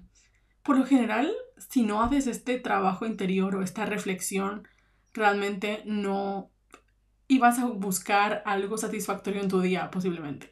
por 0.63 0.77
lo 0.77 0.85
general, 0.85 1.31
si 1.57 1.83
no 1.83 2.01
haces 2.01 2.27
este 2.27 2.59
trabajo 2.59 3.05
interior 3.05 3.55
o 3.55 3.61
esta 3.61 3.85
reflexión 3.85 4.67
realmente 5.13 5.81
no 5.85 6.51
ibas 7.27 7.59
a 7.59 7.65
buscar 7.65 8.41
algo 8.45 8.77
satisfactorio 8.77 9.41
en 9.41 9.49
tu 9.49 9.61
día, 9.61 9.91
posiblemente. 9.91 10.49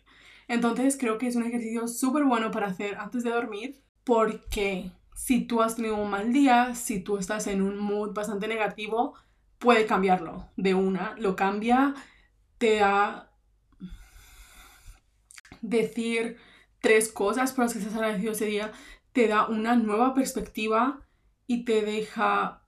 Entonces 0.47 0.97
creo 0.97 1.17
que 1.17 1.27
es 1.27 1.35
un 1.35 1.43
ejercicio 1.43 1.87
súper 1.87 2.23
bueno 2.23 2.51
para 2.51 2.67
hacer 2.67 2.95
antes 2.95 3.23
de 3.23 3.31
dormir 3.31 3.81
porque 4.03 4.91
si 5.17 5.41
tú 5.45 5.63
has 5.63 5.75
tenido 5.75 5.95
un 5.95 6.11
mal 6.11 6.31
día, 6.31 6.75
si 6.75 6.99
tú 6.99 7.17
estás 7.17 7.47
en 7.47 7.63
un 7.63 7.79
mood 7.79 8.13
bastante 8.13 8.47
negativo, 8.47 9.15
puede 9.57 9.87
cambiarlo 9.87 10.47
de 10.57 10.75
una, 10.75 11.15
lo 11.17 11.35
cambia, 11.35 11.95
te 12.59 12.77
da 12.77 13.31
decir 15.61 16.37
tres 16.81 17.11
cosas 17.11 17.51
por 17.51 17.65
las 17.65 17.73
que 17.73 17.79
estás 17.79 17.95
agradecido 17.95 18.33
ese 18.33 18.45
día, 18.45 18.71
te 19.11 19.27
da 19.27 19.47
una 19.47 19.75
nueva 19.75 20.13
perspectiva 20.13 21.01
y 21.47 21.65
te 21.65 21.81
deja 21.81 22.61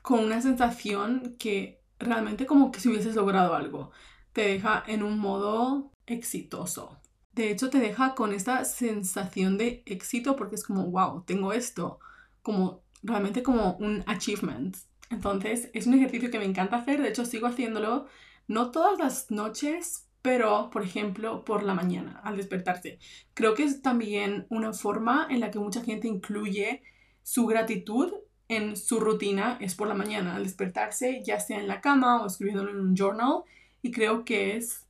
con 0.00 0.20
una 0.20 0.40
sensación 0.40 1.36
que 1.38 1.82
realmente 1.98 2.46
como 2.46 2.72
que 2.72 2.80
si 2.80 2.88
hubieses 2.88 3.14
logrado 3.14 3.54
algo, 3.54 3.90
te 4.32 4.48
deja 4.48 4.82
en 4.86 5.02
un 5.02 5.18
modo 5.18 5.92
exitoso. 6.06 6.99
De 7.32 7.50
hecho, 7.50 7.70
te 7.70 7.78
deja 7.78 8.14
con 8.14 8.32
esta 8.32 8.64
sensación 8.64 9.56
de 9.56 9.82
éxito 9.86 10.36
porque 10.36 10.56
es 10.56 10.64
como, 10.64 10.90
wow, 10.90 11.22
tengo 11.24 11.52
esto, 11.52 12.00
como 12.42 12.82
realmente 13.02 13.42
como 13.42 13.74
un 13.74 14.02
achievement. 14.06 14.76
Entonces, 15.10 15.70
es 15.74 15.86
un 15.86 15.94
ejercicio 15.94 16.30
que 16.30 16.38
me 16.38 16.44
encanta 16.44 16.76
hacer, 16.76 17.02
de 17.02 17.08
hecho 17.08 17.24
sigo 17.24 17.46
haciéndolo, 17.46 18.06
no 18.46 18.70
todas 18.70 18.98
las 18.98 19.30
noches, 19.30 20.06
pero 20.22 20.70
por 20.70 20.82
ejemplo 20.82 21.44
por 21.44 21.62
la 21.62 21.74
mañana 21.74 22.20
al 22.24 22.36
despertarse. 22.36 22.98
Creo 23.34 23.54
que 23.54 23.64
es 23.64 23.82
también 23.82 24.46
una 24.50 24.72
forma 24.72 25.26
en 25.30 25.40
la 25.40 25.50
que 25.50 25.58
mucha 25.58 25.82
gente 25.82 26.08
incluye 26.08 26.82
su 27.22 27.46
gratitud 27.46 28.12
en 28.48 28.76
su 28.76 28.98
rutina, 28.98 29.56
es 29.60 29.76
por 29.76 29.86
la 29.86 29.94
mañana 29.94 30.34
al 30.34 30.42
despertarse, 30.42 31.22
ya 31.24 31.38
sea 31.38 31.60
en 31.60 31.68
la 31.68 31.80
cama 31.80 32.22
o 32.22 32.26
escribiéndolo 32.26 32.72
en 32.72 32.80
un 32.80 32.96
journal, 32.96 33.44
y 33.82 33.92
creo 33.92 34.24
que 34.24 34.56
es 34.56 34.86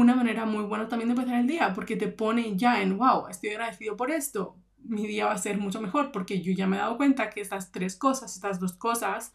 una 0.00 0.14
manera 0.14 0.46
muy 0.46 0.64
buena 0.64 0.88
también 0.88 1.08
de 1.08 1.14
empezar 1.14 1.40
el 1.40 1.46
día, 1.46 1.72
porque 1.74 1.96
te 1.96 2.08
pone 2.08 2.56
ya 2.56 2.80
en, 2.80 2.96
wow, 2.98 3.26
estoy 3.28 3.50
agradecido 3.50 3.96
por 3.96 4.10
esto, 4.12 4.56
mi 4.84 5.06
día 5.06 5.26
va 5.26 5.32
a 5.32 5.38
ser 5.38 5.58
mucho 5.58 5.80
mejor, 5.80 6.12
porque 6.12 6.40
yo 6.40 6.52
ya 6.52 6.66
me 6.68 6.76
he 6.76 6.80
dado 6.80 6.96
cuenta 6.96 7.30
que 7.30 7.40
estas 7.40 7.72
tres 7.72 7.96
cosas, 7.96 8.34
estas 8.34 8.60
dos 8.60 8.74
cosas, 8.74 9.34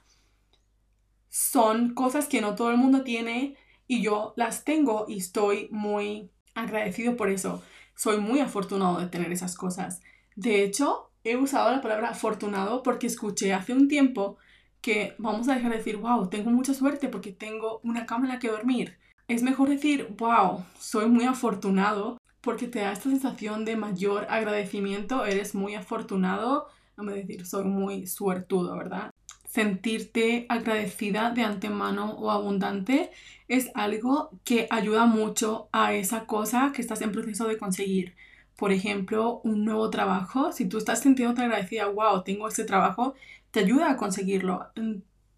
son 1.30 1.94
cosas 1.94 2.28
que 2.28 2.42
no 2.42 2.56
todo 2.56 2.72
el 2.72 2.78
mundo 2.78 3.04
tiene 3.04 3.58
y 3.88 4.02
yo 4.02 4.34
las 4.38 4.64
tengo 4.64 5.06
y 5.10 5.18
estoy 5.18 5.68
muy 5.72 6.32
agradecido 6.56 7.18
por 7.18 7.30
eso. 7.30 7.62
Soy 7.96 8.18
muy 8.20 8.40
afortunado 8.40 9.00
de 9.00 9.08
tener 9.08 9.32
esas 9.32 9.56
cosas. 9.56 10.02
De 10.36 10.64
hecho, 10.64 11.12
he 11.24 11.36
usado 11.36 11.72
la 11.72 11.82
palabra 11.82 12.10
afortunado 12.10 12.84
porque 12.84 13.08
escuché 13.08 13.54
hace 13.54 13.74
un 13.74 13.88
tiempo 13.88 14.38
que 14.82 15.16
vamos 15.18 15.50
a 15.50 15.56
dejar 15.56 15.72
de 15.72 15.78
decir, 15.78 15.98
wow, 15.98 16.30
tengo 16.30 16.52
mucha 16.52 16.74
suerte 16.74 17.10
porque 17.10 17.32
tengo 17.32 17.80
una 17.84 18.06
cama 18.06 18.26
en 18.26 18.34
la 18.34 18.40
que 18.40 18.50
dormir. 18.50 18.98
Es 19.28 19.44
mejor 19.44 19.70
decir, 19.70 20.08
wow, 20.18 20.66
soy 20.80 21.08
muy 21.08 21.26
afortunado 21.26 22.18
porque 22.42 22.68
te 22.68 22.80
da 22.80 22.92
esta 22.92 23.10
sensación 23.10 23.66
de 23.66 23.76
mayor 23.76 24.28
agradecimiento, 24.30 25.26
eres 25.26 25.56
muy 25.56 25.76
afortunado, 25.76 26.68
no 26.98 27.04
me 27.04 27.14
decir 27.14 27.46
soy 27.46 27.64
muy 27.66 28.08
suertudo, 28.08 28.78
¿verdad? 28.78 29.12
sentirte 29.54 30.48
agradecida 30.50 31.30
de 31.30 31.44
antemano 31.44 32.14
o 32.14 32.32
abundante 32.32 33.12
es 33.48 33.70
algo 33.76 34.32
que 34.44 34.68
ayuda 34.72 35.06
mucho 35.06 35.70
a 35.72 35.94
esa 35.94 36.26
cosa 36.26 36.72
que 36.74 36.82
estás 36.82 37.02
en 37.02 37.12
proceso 37.12 37.48
de 37.48 37.60
conseguir. 37.60 38.16
Por 38.58 38.72
ejemplo, 38.72 39.42
un 39.44 39.64
nuevo 39.64 39.92
trabajo, 39.92 40.52
si 40.52 40.68
tú 40.68 40.80
estás 40.80 41.02
sintiéndote 41.02 41.44
agradecida, 41.44 41.86
wow, 41.88 42.24
tengo 42.24 42.48
este 42.48 42.66
trabajo, 42.66 43.14
te 43.52 43.60
ayuda 43.60 43.92
a 43.92 43.98
conseguirlo. 43.98 44.72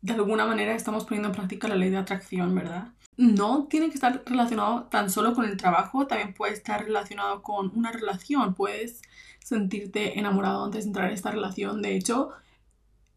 De 0.05 0.13
alguna 0.13 0.45
manera 0.45 0.75
estamos 0.75 1.03
poniendo 1.03 1.29
en 1.29 1.35
práctica 1.35 1.67
la 1.67 1.75
ley 1.75 1.89
de 1.89 1.97
atracción, 1.97 2.53
¿verdad? 2.53 2.89
No 3.17 3.63
tiene 3.63 3.87
que 3.87 3.95
estar 3.95 4.21
relacionado 4.23 4.83
tan 4.83 5.09
solo 5.09 5.33
con 5.33 5.45
el 5.45 5.57
trabajo, 5.57 6.05
también 6.05 6.35
puede 6.35 6.53
estar 6.53 6.83
relacionado 6.83 7.41
con 7.41 7.71
una 7.75 7.91
relación. 7.91 8.53
Puedes 8.53 9.01
sentirte 9.43 10.19
enamorado 10.19 10.63
antes 10.63 10.83
de 10.83 10.89
entrar 10.89 11.07
en 11.07 11.15
esta 11.15 11.31
relación. 11.31 11.81
De 11.81 11.95
hecho, 11.95 12.29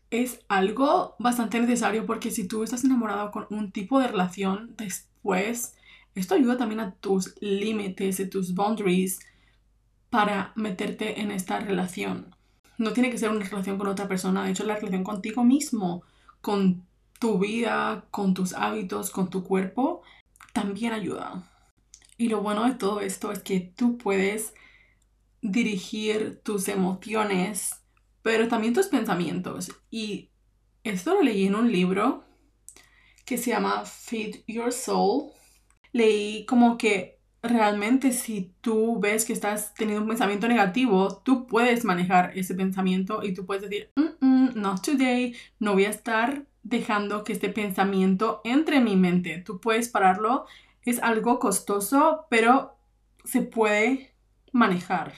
es 0.08 0.40
algo 0.48 1.14
bastante 1.18 1.60
necesario 1.60 2.06
porque 2.06 2.30
si 2.30 2.48
tú 2.48 2.62
estás 2.62 2.84
enamorado 2.84 3.32
con 3.32 3.46
un 3.50 3.70
tipo 3.70 4.00
de 4.00 4.08
relación 4.08 4.74
después, 4.78 5.74
esto 6.14 6.36
ayuda 6.36 6.56
también 6.56 6.80
a 6.80 6.92
tus 6.92 7.34
límites, 7.42 8.18
a 8.18 8.30
tus 8.30 8.54
boundaries 8.54 9.20
para 10.08 10.52
meterte 10.56 11.20
en 11.20 11.32
esta 11.32 11.60
relación. 11.60 12.34
No 12.78 12.94
tiene 12.94 13.10
que 13.10 13.18
ser 13.18 13.28
una 13.28 13.44
relación 13.44 13.76
con 13.76 13.88
otra 13.88 14.08
persona, 14.08 14.44
de 14.44 14.52
hecho 14.52 14.64
la 14.64 14.76
relación 14.76 15.04
contigo 15.04 15.44
mismo, 15.44 16.02
con 16.40 16.86
tu 17.20 17.38
vida, 17.38 18.06
con 18.10 18.34
tus 18.34 18.52
hábitos, 18.52 19.10
con 19.10 19.30
tu 19.30 19.44
cuerpo, 19.44 20.02
también 20.52 20.92
ayuda. 20.92 21.50
Y 22.16 22.28
lo 22.28 22.42
bueno 22.42 22.64
de 22.64 22.74
todo 22.74 23.00
esto 23.00 23.32
es 23.32 23.40
que 23.40 23.60
tú 23.60 23.98
puedes 23.98 24.54
dirigir 25.40 26.40
tus 26.42 26.68
emociones 26.68 27.82
pero 28.28 28.46
también 28.46 28.74
tus 28.74 28.88
pensamientos. 28.88 29.70
Y 29.90 30.28
esto 30.84 31.14
lo 31.14 31.22
leí 31.22 31.46
en 31.46 31.54
un 31.54 31.72
libro 31.72 32.24
que 33.24 33.38
se 33.38 33.50
llama 33.50 33.86
Feed 33.86 34.44
Your 34.46 34.70
Soul. 34.70 35.30
Leí 35.92 36.44
como 36.44 36.76
que 36.76 37.20
realmente 37.42 38.12
si 38.12 38.52
tú 38.60 39.00
ves 39.00 39.24
que 39.24 39.32
estás 39.32 39.72
teniendo 39.72 40.02
un 40.02 40.08
pensamiento 40.08 40.46
negativo, 40.46 41.22
tú 41.24 41.46
puedes 41.46 41.86
manejar 41.86 42.36
ese 42.36 42.54
pensamiento 42.54 43.22
y 43.22 43.32
tú 43.32 43.46
puedes 43.46 43.62
decir, 43.62 43.92
mm, 43.96 44.17
not 44.54 44.82
today, 44.82 45.34
no 45.58 45.74
voy 45.74 45.84
a 45.84 45.90
estar 45.90 46.44
dejando 46.62 47.24
que 47.24 47.32
este 47.32 47.48
pensamiento 47.48 48.40
entre 48.44 48.76
en 48.76 48.84
mi 48.84 48.96
mente. 48.96 49.38
Tú 49.38 49.60
puedes 49.60 49.88
pararlo. 49.88 50.46
Es 50.82 51.02
algo 51.02 51.38
costoso, 51.38 52.26
pero 52.30 52.76
se 53.24 53.42
puede 53.42 54.12
manejar. 54.52 55.12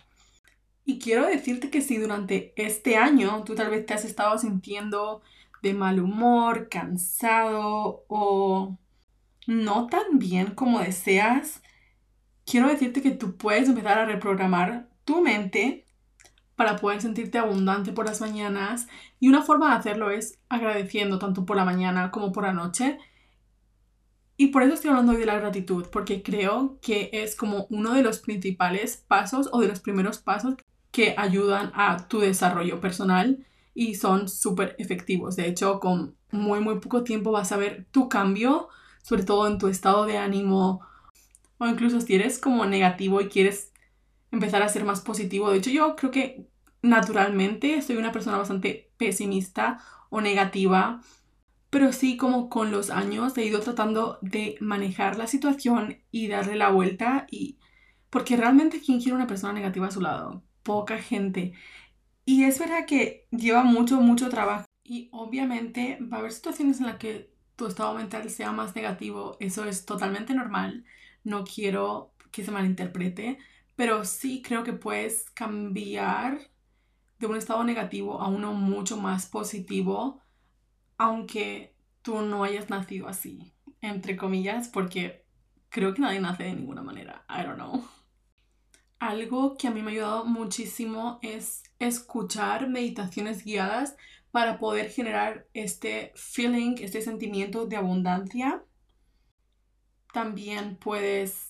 Y 0.85 0.99
quiero 0.99 1.27
decirte 1.27 1.71
que 1.71 1.83
si 1.83 1.99
durante 1.99 2.53
este 2.57 2.97
año 2.97 3.45
tú 3.45 3.55
tal 3.55 3.71
vez 3.71 3.87
te 3.87 3.95
has 3.95 4.05
estado 4.05 4.39
sintiendo 4.39 5.23
de 5.63 5.75
mal 5.75 6.01
humor, 6.01 6.69
cansado 6.69 8.05
o 8.09 8.77
no 9.47 9.87
tan 9.87 10.19
bien 10.19 10.55
como 10.55 10.81
deseas, 10.81 11.63
quiero 12.45 12.69
decirte 12.69 13.03
que 13.03 13.11
tú 13.11 13.37
puedes 13.37 13.69
empezar 13.69 13.99
a 13.99 14.07
reprogramar 14.07 14.89
tu 15.05 15.21
mente 15.21 15.87
para 16.61 16.77
poder 16.77 17.01
sentirte 17.01 17.39
abundante 17.39 17.91
por 17.91 18.05
las 18.05 18.21
mañanas. 18.21 18.87
Y 19.19 19.31
una 19.31 19.41
forma 19.41 19.71
de 19.71 19.77
hacerlo 19.77 20.11
es 20.11 20.39
agradeciendo 20.51 21.19
tanto 21.19 21.47
por 21.47 21.57
la 21.57 21.65
mañana 21.65 22.11
como 22.11 22.33
por 22.33 22.45
la 22.45 22.53
noche. 22.53 22.99
Y 24.37 24.49
por 24.49 24.63
eso 24.63 24.75
estoy 24.75 24.91
hablando 24.91 25.13
hoy 25.13 25.21
de 25.21 25.25
la 25.25 25.41
gratitud, 25.41 25.87
porque 25.91 26.23
creo 26.23 26.79
que 26.83 27.09
es 27.15 27.35
como 27.35 27.67
uno 27.71 27.95
de 27.95 28.03
los 28.03 28.19
principales 28.19 29.03
pasos 29.09 29.49
o 29.53 29.63
de 29.63 29.69
los 29.69 29.81
primeros 29.81 30.19
pasos 30.19 30.57
que 30.91 31.15
ayudan 31.17 31.73
a 31.75 32.09
tu 32.09 32.19
desarrollo 32.21 32.79
personal 32.79 33.47
y 33.73 33.95
son 33.95 34.29
súper 34.29 34.77
efectivos. 34.79 35.37
De 35.37 35.49
hecho, 35.49 35.81
con 35.81 36.15
muy, 36.31 36.61
muy 36.61 36.79
poco 36.79 37.05
tiempo 37.05 37.33
vas 37.33 37.53
a 37.53 37.57
ver 37.57 37.87
tu 37.91 38.11
cambio, 38.11 38.69
sobre 39.01 39.23
todo 39.23 39.47
en 39.47 39.57
tu 39.57 39.69
estado 39.69 40.05
de 40.05 40.19
ánimo 40.19 40.83
o 41.57 41.67
incluso 41.67 42.01
si 42.01 42.15
eres 42.15 42.39
como 42.39 42.65
negativo 42.67 43.21
y 43.23 43.29
quieres 43.29 43.70
empezar 44.31 44.63
a 44.63 44.69
ser 44.69 44.85
más 44.85 45.01
positivo. 45.01 45.51
De 45.51 45.59
hecho, 45.59 45.71
yo 45.71 45.97
creo 45.97 46.11
que 46.11 46.49
naturalmente 46.83 47.83
soy 47.83 47.97
una 47.97 48.13
persona 48.13 48.39
bastante 48.39 48.93
pesimista 48.97 49.79
o 50.11 50.21
negativa, 50.21 51.01
pero 51.71 51.93
sí 51.93 52.17
como 52.17 52.49
con 52.49 52.71
los 52.73 52.91
años 52.91 53.37
he 53.39 53.45
ido 53.45 53.61
tratando 53.61 54.19
de 54.23 54.57
manejar 54.61 55.17
la 55.19 55.27
situación 55.27 55.99
y 56.11 56.29
darle 56.29 56.57
la 56.57 56.71
vuelta 56.71 57.27
y 57.31 57.59
porque 58.11 58.37
realmente 58.37 58.81
quién 58.81 59.01
quiere 59.01 59.15
una 59.17 59.27
persona 59.27 59.53
negativa 59.53 59.87
a 59.87 59.91
su 59.93 60.01
lado 60.01 60.43
poca 60.63 60.99
gente. 60.99 61.53
Y 62.25 62.45
es 62.45 62.59
verdad 62.59 62.87
que 62.87 63.27
lleva 63.31 63.65
mucho, 63.65 64.01
mucho 64.01 64.29
trabajo. 64.29 64.67
Y 64.85 65.09
obviamente 65.13 65.99
va 66.01 66.19
a 66.19 66.21
haber 66.21 66.33
situaciones 66.33 66.81
en 66.81 66.87
las 66.87 66.97
que 66.97 67.33
tu 67.57 67.67
estado 67.67 67.95
mental 67.95 68.29
sea 68.31 68.53
más 68.53 68.75
negativo. 68.75 69.37
Eso 69.41 69.65
es 69.65 69.85
totalmente 69.85 70.35
normal. 70.35 70.85
No 71.25 71.45
quiero 71.45 72.15
que 72.31 72.45
se 72.45 72.51
malinterprete. 72.51 73.39
Pero 73.81 74.05
sí 74.05 74.43
creo 74.43 74.63
que 74.63 74.75
puedes 74.75 75.31
cambiar 75.31 76.51
de 77.19 77.27
un 77.27 77.35
estado 77.35 77.65
negativo 77.65 78.21
a 78.21 78.29
uno 78.29 78.53
mucho 78.53 78.99
más 78.99 79.25
positivo. 79.25 80.21
Aunque 80.99 81.75
tú 82.03 82.21
no 82.21 82.45
hayas 82.45 82.69
nacido 82.69 83.09
así. 83.09 83.55
Entre 83.81 84.19
comillas. 84.19 84.69
Porque 84.69 85.25
creo 85.71 85.95
que 85.95 86.03
nadie 86.03 86.21
nace 86.21 86.43
de 86.43 86.53
ninguna 86.53 86.83
manera. 86.83 87.25
I 87.27 87.43
don't 87.43 87.57
know 87.57 87.83
algo 89.01 89.57
que 89.57 89.67
a 89.67 89.71
mí 89.71 89.81
me 89.81 89.91
ha 89.91 89.95
ayudado 89.95 90.25
muchísimo 90.27 91.19
es 91.23 91.63
escuchar 91.79 92.69
meditaciones 92.69 93.45
guiadas 93.45 93.97
para 94.31 94.59
poder 94.59 94.91
generar 94.91 95.49
este 95.55 96.13
feeling, 96.15 96.75
este 96.81 97.01
sentimiento 97.01 97.65
de 97.65 97.77
abundancia. 97.77 98.63
También 100.13 100.77
puedes 100.77 101.50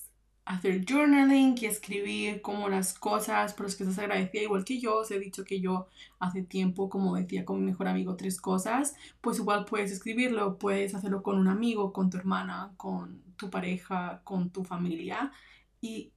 hacer 0.51 0.85
journaling 0.85 1.55
y 1.59 1.65
escribir 1.65 2.41
como 2.41 2.67
las 2.67 2.93
cosas 2.93 3.53
por 3.53 3.65
las 3.65 3.75
que 3.75 3.83
estás 3.83 3.99
agradecida, 3.99 4.43
igual 4.43 4.65
que 4.65 4.79
yo, 4.79 4.97
os 4.97 5.11
he 5.11 5.19
dicho 5.19 5.45
que 5.45 5.61
yo 5.61 5.87
hace 6.19 6.43
tiempo, 6.43 6.89
como 6.89 7.15
decía 7.15 7.45
con 7.45 7.59
mi 7.59 7.65
mejor 7.65 7.87
amigo, 7.87 8.15
tres 8.15 8.39
cosas, 8.41 8.95
pues 9.21 9.39
igual 9.39 9.65
puedes 9.65 9.91
escribirlo, 9.91 10.57
puedes 10.57 10.93
hacerlo 10.93 11.23
con 11.23 11.37
un 11.37 11.47
amigo, 11.47 11.93
con 11.93 12.09
tu 12.09 12.17
hermana, 12.17 12.73
con 12.77 13.21
tu 13.37 13.49
pareja, 13.49 14.21
con 14.23 14.49
tu 14.49 14.63
familia 14.63 15.31
y 15.79 16.11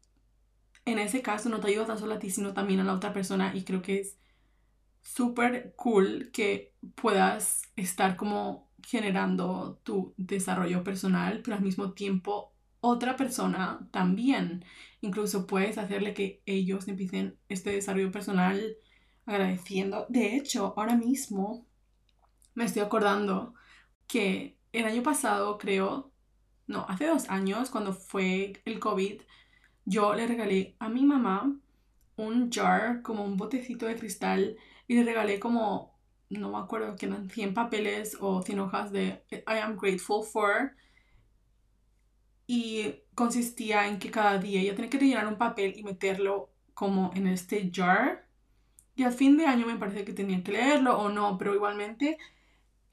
en 0.84 0.98
ese 0.98 1.22
caso 1.22 1.48
no 1.48 1.60
te 1.60 1.68
ayuda 1.68 1.86
tan 1.86 1.98
solo 1.98 2.14
a 2.14 2.18
ti, 2.18 2.30
sino 2.30 2.52
también 2.52 2.80
a 2.80 2.84
la 2.84 2.94
otra 2.94 3.12
persona 3.12 3.54
y 3.54 3.62
creo 3.64 3.82
que 3.82 4.00
es 4.00 4.18
súper 5.02 5.74
cool 5.76 6.30
que 6.32 6.74
puedas 6.96 7.62
estar 7.76 8.16
como 8.16 8.68
generando 8.82 9.78
tu 9.84 10.12
desarrollo 10.16 10.82
personal, 10.82 11.40
pero 11.42 11.56
al 11.56 11.62
mismo 11.62 11.92
tiempo 11.92 12.53
otra 12.84 13.16
persona 13.16 13.88
también. 13.90 14.64
Incluso 15.00 15.46
puedes 15.46 15.78
hacerle 15.78 16.12
que 16.12 16.42
ellos 16.44 16.86
empiecen 16.86 17.38
este 17.48 17.70
desarrollo 17.70 18.12
personal 18.12 18.76
agradeciendo. 19.24 20.06
De 20.10 20.36
hecho, 20.36 20.74
ahora 20.76 20.94
mismo 20.94 21.66
me 22.54 22.64
estoy 22.66 22.82
acordando 22.82 23.54
que 24.06 24.58
el 24.72 24.84
año 24.84 25.02
pasado, 25.02 25.56
creo, 25.56 26.12
no, 26.66 26.84
hace 26.88 27.06
dos 27.06 27.30
años, 27.30 27.70
cuando 27.70 27.94
fue 27.94 28.52
el 28.66 28.78
COVID, 28.80 29.22
yo 29.86 30.14
le 30.14 30.26
regalé 30.26 30.76
a 30.78 30.88
mi 30.90 31.04
mamá 31.06 31.58
un 32.16 32.50
jar, 32.50 33.00
como 33.02 33.24
un 33.24 33.38
botecito 33.38 33.86
de 33.86 33.96
cristal, 33.96 34.56
y 34.86 34.94
le 34.94 35.04
regalé 35.04 35.40
como, 35.40 35.98
no 36.28 36.50
me 36.50 36.58
acuerdo, 36.58 36.96
que 36.96 37.06
eran 37.06 37.30
100 37.30 37.54
papeles 37.54 38.16
o 38.20 38.42
100 38.42 38.60
hojas 38.60 38.92
de 38.92 39.24
I 39.32 39.58
am 39.62 39.76
grateful 39.76 40.22
for 40.22 40.76
y 42.46 42.96
consistía 43.14 43.88
en 43.88 43.98
que 43.98 44.10
cada 44.10 44.38
día 44.38 44.60
ella 44.60 44.74
tenía 44.74 44.90
que 44.90 44.98
rellenar 44.98 45.26
un 45.28 45.38
papel 45.38 45.74
y 45.76 45.82
meterlo 45.84 46.50
como 46.74 47.12
en 47.14 47.26
este 47.28 47.70
jar. 47.72 48.28
Y 48.96 49.04
al 49.04 49.12
fin 49.12 49.36
de 49.36 49.46
año 49.46 49.66
me 49.66 49.76
parece 49.76 50.04
que 50.04 50.12
tenía 50.12 50.42
que 50.42 50.52
leerlo 50.52 50.98
o 50.98 51.08
no, 51.10 51.38
pero 51.38 51.54
igualmente 51.54 52.18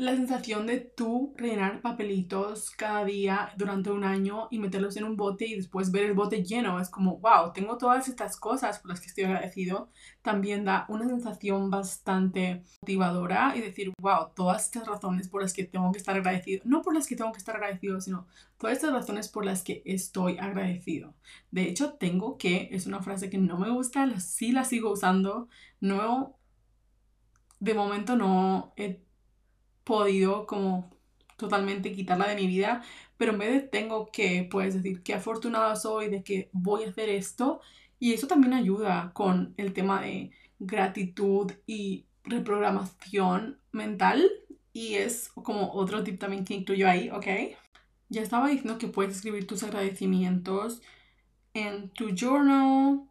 la 0.01 0.15
sensación 0.15 0.65
de 0.65 0.79
tú 0.79 1.31
rellenar 1.37 1.79
papelitos 1.79 2.71
cada 2.71 3.05
día 3.05 3.53
durante 3.55 3.91
un 3.91 4.03
año 4.03 4.47
y 4.49 4.57
meterlos 4.57 4.97
en 4.97 5.03
un 5.03 5.15
bote 5.15 5.45
y 5.45 5.55
después 5.55 5.91
ver 5.91 6.05
el 6.05 6.15
bote 6.15 6.43
lleno, 6.43 6.79
es 6.79 6.89
como, 6.89 7.19
wow, 7.19 7.53
tengo 7.53 7.77
todas 7.77 8.07
estas 8.07 8.35
cosas 8.35 8.79
por 8.79 8.89
las 8.89 8.99
que 8.99 9.05
estoy 9.05 9.25
agradecido, 9.25 9.91
también 10.23 10.65
da 10.65 10.87
una 10.89 11.07
sensación 11.07 11.69
bastante 11.69 12.63
motivadora 12.81 13.53
y 13.55 13.61
decir, 13.61 13.93
wow, 14.01 14.29
todas 14.35 14.65
estas 14.65 14.87
razones 14.87 15.27
por 15.27 15.43
las 15.43 15.53
que 15.53 15.65
tengo 15.65 15.91
que 15.91 15.99
estar 15.99 16.15
agradecido, 16.15 16.63
no 16.65 16.81
por 16.81 16.95
las 16.95 17.05
que 17.05 17.15
tengo 17.15 17.31
que 17.31 17.37
estar 17.37 17.55
agradecido, 17.55 18.01
sino 18.01 18.25
todas 18.57 18.77
estas 18.77 18.93
razones 18.93 19.29
por 19.29 19.45
las 19.45 19.61
que 19.61 19.83
estoy 19.85 20.39
agradecido. 20.39 21.13
De 21.51 21.69
hecho, 21.69 21.93
tengo 21.93 22.39
que, 22.39 22.69
es 22.71 22.87
una 22.87 23.03
frase 23.03 23.29
que 23.29 23.37
no 23.37 23.59
me 23.59 23.69
gusta, 23.69 24.19
sí 24.19 24.51
la 24.51 24.65
sigo 24.65 24.91
usando, 24.91 25.47
no, 25.79 26.39
de 27.59 27.75
momento 27.75 28.15
no 28.15 28.73
he 28.77 29.10
podido 29.91 30.45
como 30.47 30.89
totalmente 31.35 31.91
quitarla 31.91 32.25
de 32.29 32.35
mi 32.37 32.47
vida, 32.47 32.81
pero 33.17 33.33
en 33.33 33.39
vez 33.39 33.51
de 33.51 33.59
tengo 33.59 34.09
que, 34.09 34.47
puedes 34.49 34.73
decir, 34.75 35.03
qué 35.03 35.15
afortunada 35.15 35.75
soy 35.75 36.07
de 36.07 36.23
que 36.23 36.49
voy 36.53 36.85
a 36.85 36.89
hacer 36.89 37.09
esto, 37.09 37.59
y 37.99 38.13
eso 38.13 38.25
también 38.25 38.53
ayuda 38.53 39.11
con 39.13 39.53
el 39.57 39.73
tema 39.73 40.01
de 40.01 40.31
gratitud 40.59 41.51
y 41.67 42.05
reprogramación 42.23 43.59
mental, 43.73 44.31
y 44.71 44.93
es 44.93 45.27
como 45.27 45.73
otro 45.73 46.05
tip 46.05 46.17
también 46.17 46.45
que 46.45 46.53
incluyo 46.53 46.87
ahí, 46.87 47.09
¿ok? 47.09 47.27
Ya 48.07 48.21
estaba 48.21 48.47
diciendo 48.47 48.77
que 48.77 48.87
puedes 48.87 49.17
escribir 49.17 49.45
tus 49.45 49.63
agradecimientos 49.63 50.81
en 51.53 51.89
tu 51.89 52.15
journal, 52.15 53.01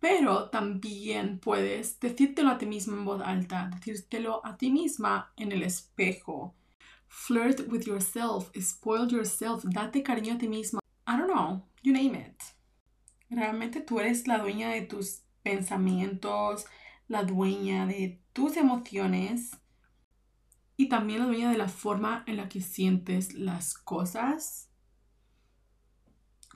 pero 0.00 0.48
también 0.48 1.38
puedes 1.38 2.00
decírtelo 2.00 2.50
a 2.50 2.58
ti 2.58 2.66
misma 2.66 2.96
en 2.96 3.04
voz 3.04 3.20
alta, 3.22 3.70
decírtelo 3.74 4.44
a 4.44 4.56
ti 4.56 4.70
misma 4.70 5.32
en 5.36 5.52
el 5.52 5.62
espejo. 5.62 6.54
Flirt 7.06 7.68
with 7.68 7.82
yourself, 7.82 8.50
spoil 8.58 9.06
yourself, 9.08 9.62
date 9.64 10.02
cariño 10.02 10.34
a 10.34 10.38
ti 10.38 10.48
misma. 10.48 10.80
I 11.06 11.18
don't 11.18 11.30
know, 11.30 11.66
you 11.82 11.92
name 11.92 12.14
it. 12.14 12.42
Realmente 13.28 13.80
tú 13.82 14.00
eres 14.00 14.26
la 14.26 14.38
dueña 14.38 14.70
de 14.70 14.82
tus 14.82 15.22
pensamientos, 15.42 16.64
la 17.06 17.22
dueña 17.24 17.86
de 17.86 18.22
tus 18.32 18.56
emociones 18.56 19.50
y 20.76 20.88
también 20.88 21.20
la 21.20 21.26
dueña 21.26 21.50
de 21.50 21.58
la 21.58 21.68
forma 21.68 22.24
en 22.26 22.38
la 22.38 22.48
que 22.48 22.62
sientes 22.62 23.34
las 23.34 23.74
cosas 23.74 24.69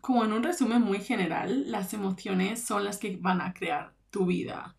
como 0.05 0.23
en 0.23 0.35
un 0.35 0.43
resumen 0.43 0.83
muy 0.83 0.99
general, 1.01 1.71
las 1.73 1.95
emociones 1.95 2.62
son 2.62 2.85
las 2.85 2.99
que 2.99 3.17
van 3.17 3.40
a 3.40 3.55
crear 3.55 3.95
tu 4.11 4.27
vida. 4.27 4.77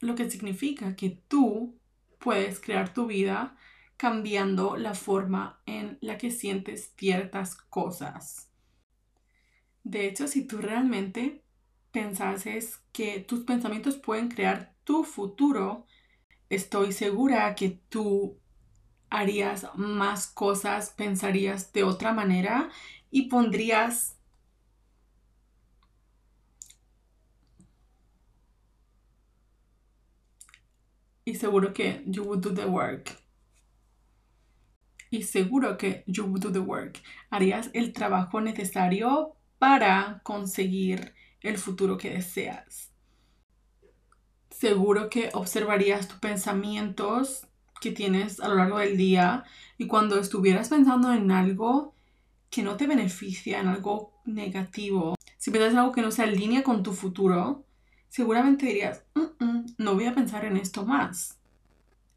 Lo 0.00 0.16
que 0.16 0.28
significa 0.28 0.96
que 0.96 1.22
tú 1.28 1.78
puedes 2.18 2.58
crear 2.58 2.92
tu 2.92 3.06
vida 3.06 3.56
cambiando 3.96 4.76
la 4.76 4.94
forma 4.94 5.62
en 5.64 5.96
la 6.00 6.18
que 6.18 6.32
sientes 6.32 6.92
ciertas 6.96 7.54
cosas. 7.54 8.50
De 9.84 10.08
hecho, 10.08 10.26
si 10.26 10.44
tú 10.44 10.58
realmente 10.58 11.44
pensases 11.92 12.82
que 12.90 13.20
tus 13.20 13.44
pensamientos 13.44 13.96
pueden 13.96 14.26
crear 14.26 14.74
tu 14.82 15.04
futuro, 15.04 15.86
estoy 16.48 16.90
segura 16.90 17.54
que 17.54 17.80
tú 17.88 18.40
harías 19.08 19.68
más 19.76 20.26
cosas, 20.26 20.90
pensarías 20.90 21.72
de 21.72 21.84
otra 21.84 22.12
manera 22.12 22.70
y 23.08 23.28
pondrías 23.28 24.15
y 31.26 31.34
seguro 31.34 31.74
que 31.74 32.02
you 32.06 32.22
would 32.22 32.40
do 32.40 32.54
the 32.54 32.64
work. 32.64 33.10
Y 35.10 35.24
seguro 35.24 35.76
que 35.76 36.04
you 36.06 36.24
would 36.24 36.40
do 36.40 36.52
the 36.52 36.60
work. 36.60 37.00
Harías 37.30 37.68
el 37.74 37.92
trabajo 37.92 38.40
necesario 38.40 39.34
para 39.58 40.20
conseguir 40.22 41.14
el 41.42 41.58
futuro 41.58 41.98
que 41.98 42.10
deseas. 42.10 42.92
Seguro 44.50 45.10
que 45.10 45.30
observarías 45.34 46.06
tus 46.08 46.18
pensamientos 46.18 47.46
que 47.80 47.90
tienes 47.90 48.40
a 48.40 48.48
lo 48.48 48.54
largo 48.54 48.78
del 48.78 48.96
día 48.96 49.44
y 49.78 49.88
cuando 49.88 50.18
estuvieras 50.18 50.68
pensando 50.68 51.12
en 51.12 51.30
algo 51.32 51.94
que 52.50 52.62
no 52.62 52.76
te 52.76 52.86
beneficia, 52.86 53.60
en 53.60 53.66
algo 53.66 54.12
negativo, 54.24 55.16
si 55.36 55.50
piensas 55.50 55.72
en 55.72 55.78
algo 55.80 55.92
que 55.92 56.02
no 56.02 56.12
se 56.12 56.22
alinea 56.22 56.62
con 56.62 56.84
tu 56.84 56.92
futuro, 56.92 57.64
seguramente 58.08 58.66
dirías, 58.66 59.04
mm, 59.14 59.44
mm, 59.44 59.66
no 59.78 59.94
voy 59.94 60.06
a 60.06 60.14
pensar 60.14 60.44
en 60.44 60.56
esto 60.56 60.84
más. 60.84 61.38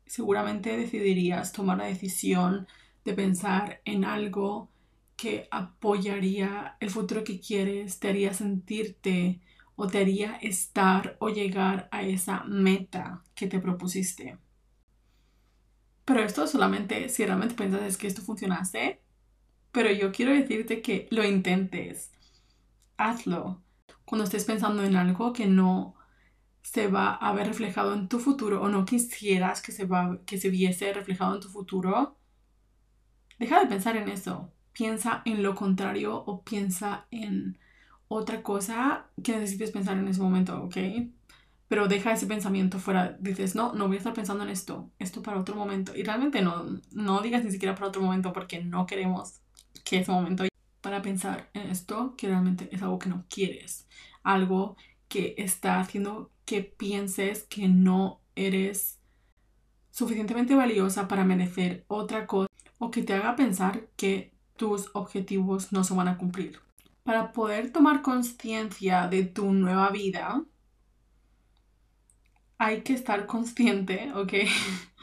Seguramente 0.05 0.75
decidirías 0.77 1.51
tomar 1.51 1.77
la 1.77 1.85
decisión 1.85 2.67
de 3.05 3.13
pensar 3.13 3.81
en 3.85 4.05
algo 4.05 4.69
que 5.15 5.47
apoyaría 5.51 6.77
el 6.79 6.89
futuro 6.89 7.23
que 7.23 7.39
quieres, 7.39 7.99
te 7.99 8.09
haría 8.09 8.33
sentirte 8.33 9.41
o 9.75 9.87
te 9.87 9.99
haría 9.99 10.37
estar 10.37 11.17
o 11.19 11.29
llegar 11.29 11.89
a 11.91 12.03
esa 12.03 12.43
meta 12.45 13.23
que 13.35 13.47
te 13.47 13.59
propusiste. 13.59 14.37
Pero 16.05 16.21
esto 16.21 16.47
solamente 16.47 17.09
si 17.09 17.25
realmente 17.25 17.55
piensas 17.55 17.97
que 17.97 18.07
esto 18.07 18.21
funcionase, 18.21 18.99
pero 19.71 19.91
yo 19.91 20.11
quiero 20.11 20.33
decirte 20.33 20.81
que 20.81 21.07
lo 21.11 21.23
intentes, 21.23 22.11
hazlo 22.97 23.61
cuando 24.09 24.23
estés 24.23 24.43
pensando 24.43 24.83
en 24.83 24.95
algo 24.95 25.33
que 25.33 25.45
no 25.45 25.95
se 26.63 26.87
va 26.87 27.13
a 27.13 27.31
ver 27.31 27.45
reflejado 27.45 27.93
en 27.93 28.07
tu 28.07 28.17
futuro 28.17 28.59
o 28.59 28.67
no 28.67 28.83
quisieras 28.83 29.61
que 29.61 29.71
se, 29.71 29.85
va, 29.85 30.17
que 30.25 30.39
se 30.39 30.49
viese 30.49 30.91
reflejado 30.93 31.35
en 31.35 31.41
tu 31.41 31.47
futuro, 31.47 32.17
deja 33.37 33.59
de 33.59 33.67
pensar 33.67 33.97
en 33.97 34.09
eso. 34.09 34.51
Piensa 34.73 35.21
en 35.25 35.43
lo 35.43 35.53
contrario 35.53 36.15
o 36.25 36.43
piensa 36.43 37.05
en 37.11 37.59
otra 38.07 38.41
cosa 38.41 39.05
que 39.23 39.33
necesites 39.33 39.69
pensar 39.69 39.95
en 39.99 40.07
ese 40.07 40.21
momento, 40.21 40.63
¿ok? 40.63 40.77
Pero 41.67 41.87
deja 41.87 42.11
ese 42.11 42.25
pensamiento 42.25 42.79
fuera. 42.79 43.15
Dices, 43.19 43.53
no, 43.53 43.73
no 43.73 43.85
voy 43.87 43.97
a 43.97 43.99
estar 43.99 44.13
pensando 44.13 44.43
en 44.43 44.49
esto, 44.49 44.89
esto 44.97 45.21
para 45.21 45.39
otro 45.39 45.55
momento. 45.55 45.95
Y 45.95 46.01
realmente 46.01 46.41
no, 46.41 46.65
no 46.93 47.21
digas 47.21 47.43
ni 47.43 47.51
siquiera 47.51 47.75
para 47.75 47.89
otro 47.89 48.01
momento 48.01 48.33
porque 48.33 48.63
no 48.63 48.87
queremos 48.87 49.41
que 49.85 49.99
ese 49.99 50.11
momento 50.11 50.48
para 50.81 51.01
pensar 51.01 51.49
en 51.53 51.69
esto 51.69 52.15
que 52.17 52.27
realmente 52.27 52.69
es 52.71 52.81
algo 52.81 52.99
que 52.99 53.09
no 53.09 53.25
quieres, 53.29 53.87
algo 54.23 54.75
que 55.07 55.35
está 55.37 55.79
haciendo 55.79 56.31
que 56.45 56.63
pienses 56.63 57.43
que 57.43 57.67
no 57.67 58.21
eres 58.35 58.99
suficientemente 59.91 60.55
valiosa 60.55 61.07
para 61.07 61.25
merecer 61.25 61.83
otra 61.87 62.25
cosa 62.25 62.49
o 62.77 62.91
que 62.91 63.03
te 63.03 63.13
haga 63.13 63.35
pensar 63.35 63.89
que 63.95 64.33
tus 64.55 64.89
objetivos 64.93 65.71
no 65.71 65.83
se 65.83 65.93
van 65.93 66.07
a 66.07 66.17
cumplir. 66.17 66.59
Para 67.03 67.33
poder 67.33 67.71
tomar 67.71 68.01
conciencia 68.01 69.07
de 69.07 69.25
tu 69.25 69.51
nueva 69.51 69.89
vida, 69.89 70.43
hay 72.57 72.81
que 72.83 72.93
estar 72.93 73.25
consciente, 73.25 74.11
¿ok? 74.13 74.33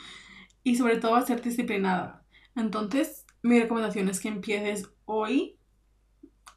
y 0.63 0.77
sobre 0.77 0.99
todo 0.99 1.25
ser 1.27 1.43
disciplinada. 1.43 2.25
Entonces, 2.55 3.27
mi 3.43 3.61
recomendación 3.61 4.09
es 4.09 4.21
que 4.21 4.29
empieces 4.29 4.91
hoy 5.05 5.59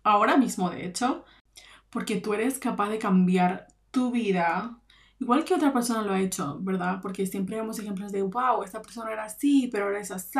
ahora 0.03 0.37
mismo 0.37 0.69
de 0.69 0.85
hecho, 0.85 1.25
porque 1.89 2.21
tú 2.21 2.33
eres 2.33 2.59
capaz 2.59 2.89
de 2.89 2.99
cambiar 2.99 3.67
tu 3.91 4.11
vida 4.11 4.79
igual 5.19 5.43
que 5.43 5.53
otra 5.53 5.73
persona 5.73 6.01
lo 6.01 6.13
ha 6.13 6.19
hecho, 6.19 6.57
¿verdad? 6.61 6.99
Porque 7.01 7.25
siempre 7.25 7.57
vemos 7.57 7.77
ejemplos 7.79 8.11
de, 8.11 8.23
wow, 8.23 8.63
esta 8.63 8.81
persona 8.81 9.11
era 9.11 9.25
así, 9.25 9.69
pero 9.71 9.85
ahora 9.85 9.99
es 9.99 10.11
así. 10.11 10.39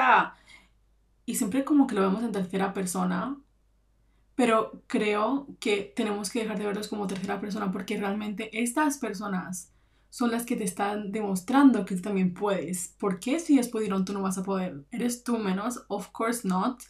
Y 1.26 1.36
siempre 1.36 1.64
como 1.64 1.86
que 1.86 1.96
lo 1.96 2.02
vemos 2.02 2.24
en 2.24 2.32
tercera 2.32 2.74
persona, 2.74 3.38
pero 4.36 4.82
creo 4.88 5.48
que 5.60 5.94
tenemos 5.96 6.30
que 6.32 6.42
dejar 6.42 6.58
de 6.58 6.66
verlos 6.66 6.88
como 6.88 7.08
tercera 7.08 7.40
persona 7.42 7.72
porque 7.72 7.98
realmente 7.98 8.50
estas 8.62 8.98
personas 8.98 9.74
son 10.10 10.32
las 10.32 10.46
que 10.46 10.56
te 10.56 10.64
están 10.64 11.12
demostrando 11.12 11.86
que 11.86 11.96
tú 11.96 12.02
también 12.02 12.34
puedes. 12.34 12.96
¿Por 12.98 13.20
qué 13.20 13.40
si 13.40 13.54
ellos 13.54 13.68
pudieron 13.68 14.06
tú 14.06 14.14
no 14.14 14.22
vas 14.22 14.38
a 14.38 14.44
poder? 14.44 14.86
¿Eres 14.92 15.24
tú 15.24 15.38
menos? 15.38 15.84
Of 15.90 16.10
course 16.12 16.48
not. 16.48 16.82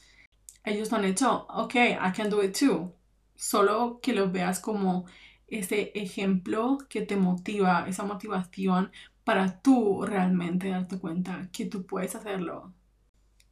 Ellos 0.63 0.91
lo 0.91 0.97
han 0.97 1.05
hecho. 1.05 1.47
Ok, 1.49 1.75
I 1.75 2.11
can 2.15 2.29
do 2.29 2.43
it 2.43 2.57
too. 2.57 2.93
Solo 3.35 3.99
que 4.01 4.13
lo 4.13 4.31
veas 4.31 4.59
como 4.59 5.05
ese 5.47 5.91
ejemplo 5.95 6.77
que 6.89 7.01
te 7.01 7.15
motiva, 7.15 7.87
esa 7.87 8.03
motivación 8.03 8.91
para 9.23 9.61
tú 9.61 10.03
realmente 10.05 10.69
darte 10.69 10.99
cuenta 10.99 11.49
que 11.51 11.65
tú 11.65 11.85
puedes 11.85 12.15
hacerlo. 12.15 12.73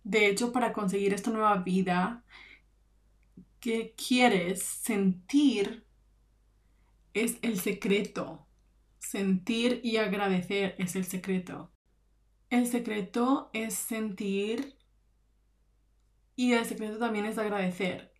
De 0.03 0.27
hecho, 0.27 0.51
para 0.51 0.73
conseguir 0.73 1.13
esta 1.13 1.31
nueva 1.31 1.57
vida 1.57 2.23
que 3.59 3.93
quieres 3.95 4.63
sentir 4.63 5.85
es 7.13 7.37
el 7.41 7.59
secreto. 7.59 8.45
Sentir 8.99 9.81
y 9.83 9.97
agradecer 9.97 10.75
es 10.77 10.95
el 10.95 11.05
secreto. 11.05 11.71
El 12.49 12.67
secreto 12.67 13.49
es 13.53 13.73
sentir 13.73 14.76
y 16.37 16.53
el 16.53 16.63
secreto 16.63 16.97
también 16.97 17.25
es 17.25 17.37
agradecer 17.37 18.13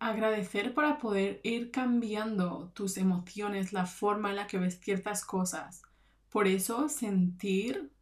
agradecer 0.00 0.72
para 0.72 0.98
poder 0.98 1.40
ir 1.44 1.70
cambiando 1.70 2.72
tus 2.74 2.96
emociones, 2.96 3.72
la 3.72 3.86
forma 3.86 4.30
en 4.30 4.36
la 4.36 4.46
que 4.46 4.58
ves 4.58 4.80
ciertas 4.80 5.24
cosas. 5.24 5.82
Por 6.30 6.48
eso 6.48 6.88
sentir, 6.88 7.92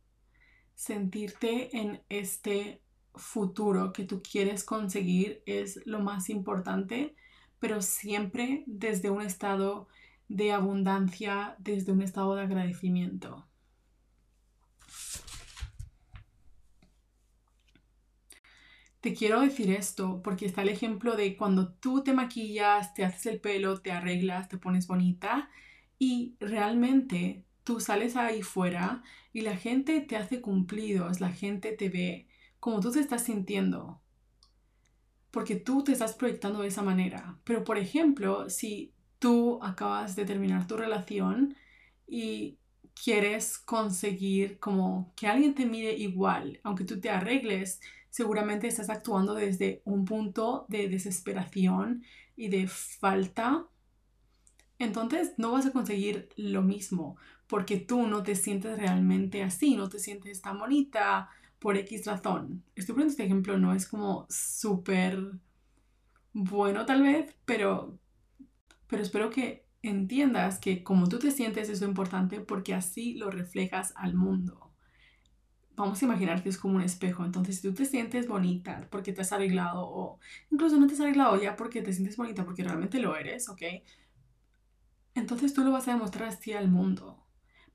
sentirte 0.75 1.77
en 1.77 2.01
este 2.09 2.81
futuro 3.17 3.93
que 3.93 4.05
tú 4.05 4.23
quieres 4.23 4.63
conseguir 4.63 5.43
es 5.45 5.85
lo 5.87 5.99
más 5.99 6.31
importante, 6.31 7.17
pero 7.59 7.83
siempre 7.83 8.63
desde 8.67 9.11
un 9.11 9.21
estado 9.21 9.89
de 10.29 10.53
abundancia, 10.53 11.57
desde 11.59 11.91
un 11.91 12.03
estado 12.03 12.37
de 12.37 12.43
agradecimiento. 12.43 13.45
Te 19.01 19.15
quiero 19.15 19.41
decir 19.41 19.71
esto 19.71 20.23
porque 20.23 20.47
está 20.47 20.63
el 20.63 20.71
ejemplo 20.71 21.15
de 21.17 21.37
cuando 21.37 21.69
tú 21.69 22.03
te 22.03 22.13
maquillas, 22.13 22.95
te 22.95 23.05
haces 23.05 23.27
el 23.27 23.41
pelo, 23.41 23.81
te 23.81 23.93
arreglas, 23.93 24.49
te 24.49 24.59
pones 24.59 24.89
bonita 24.89 25.51
y 25.99 26.35
realmente 26.41 27.45
tú 27.63 27.81
sales 27.81 28.17
ahí 28.17 28.43
fuera 28.43 29.03
y 29.33 29.43
la 29.43 29.57
gente 29.57 30.01
te 30.01 30.17
hace 30.17 30.41
cumplidos, 30.41 31.21
la 31.21 31.31
gente 31.31 31.73
te 31.73 31.89
ve 31.89 32.29
como 32.59 32.81
tú 32.81 32.91
te 32.91 33.01
estás 33.01 33.25
sintiendo. 33.25 34.01
Porque 35.31 35.57
tú 35.57 35.85
te 35.85 35.93
estás 35.93 36.15
proyectando 36.15 36.61
de 36.61 36.69
esa 36.69 36.83
manera. 36.83 37.39
Pero 37.45 37.63
por 37.63 37.79
ejemplo, 37.79 38.51
si 38.51 38.93
tú 39.19 39.61
acabas 39.63 40.17
de 40.17 40.25
terminar 40.25 40.67
tu 40.67 40.77
relación 40.77 41.55
y 42.07 42.59
quieres 43.05 43.59
conseguir 43.59 44.59
como 44.59 45.13
que 45.17 45.27
alguien 45.29 45.55
te 45.55 45.67
mire 45.67 45.93
igual, 45.93 46.61
aunque 46.65 46.85
tú 46.85 47.01
te 47.01 47.11
arregles, 47.11 47.81
seguramente 48.11 48.67
estás 48.67 48.91
actuando 48.91 49.35
desde 49.35 49.83
un 49.85 50.05
punto 50.05 50.67
de 50.69 50.89
desesperación 50.89 52.05
y 52.37 52.49
de 52.49 52.67
falta. 52.69 53.67
Entonces 54.79 55.35
no 55.39 55.53
vas 55.53 55.67
a 55.67 55.73
conseguir 55.73 56.29
lo 56.37 56.63
mismo 56.63 57.17
porque 57.47 57.79
tú 57.79 58.07
no 58.07 58.23
te 58.23 58.35
sientes 58.35 58.79
realmente 58.79 59.43
así, 59.43 59.77
no 59.77 59.89
te 59.89 59.99
sientes 59.99 60.41
tan 60.41 60.59
bonita 60.59 61.31
por 61.59 61.77
X 61.77 62.07
razón. 62.07 62.63
Estoy 62.77 62.95
poniendo 62.95 63.13
este 63.13 63.25
ejemplo, 63.25 63.59
no 63.59 63.75
es 63.75 63.87
como 63.87 64.27
súper 64.29 65.33
bueno 66.33 66.87
tal 66.87 67.03
vez, 67.03 67.35
pero, 67.45 67.99
pero 68.87 69.03
espero 69.03 69.31
que 69.31 69.67
entiendas 69.83 70.59
que 70.59 70.83
como 70.85 71.09
tú 71.09 71.19
te 71.19 71.31
sientes 71.31 71.69
es 71.69 71.83
importante 71.83 72.41
porque 72.41 72.75
así 72.75 73.15
lo 73.15 73.31
reflejas 73.31 73.93
al 73.97 74.15
mundo 74.15 74.68
vamos 75.79 76.03
a 76.03 76.05
imaginar 76.05 76.43
que 76.43 76.49
es 76.49 76.59
como 76.59 76.77
un 76.77 76.83
espejo. 76.83 77.25
Entonces, 77.25 77.57
si 77.57 77.63
tú 77.69 77.75
te 77.75 77.85
sientes 77.85 78.29
bonita 78.29 78.87
porque 78.91 79.13
te 79.13 79.23
has 79.23 79.33
arreglado 79.33 79.87
o 79.89 80.21
incluso 80.51 80.79
no 80.79 80.87
te 80.87 80.95
has 80.95 81.01
arreglado 81.01 81.41
ya 81.41 81.57
porque 81.57 81.83
te 81.83 81.93
sientes 81.93 82.17
bonita 82.17 82.45
porque 82.45 82.65
realmente 82.65 82.99
lo 82.99 83.17
eres, 83.17 83.49
¿ok? 83.49 83.63
Entonces 85.15 85.55
tú 85.55 85.65
lo 85.65 85.73
vas 85.73 85.89
a 85.89 85.93
demostrar 85.93 86.29
así 86.29 86.53
al 86.53 86.69
mundo. 86.69 87.25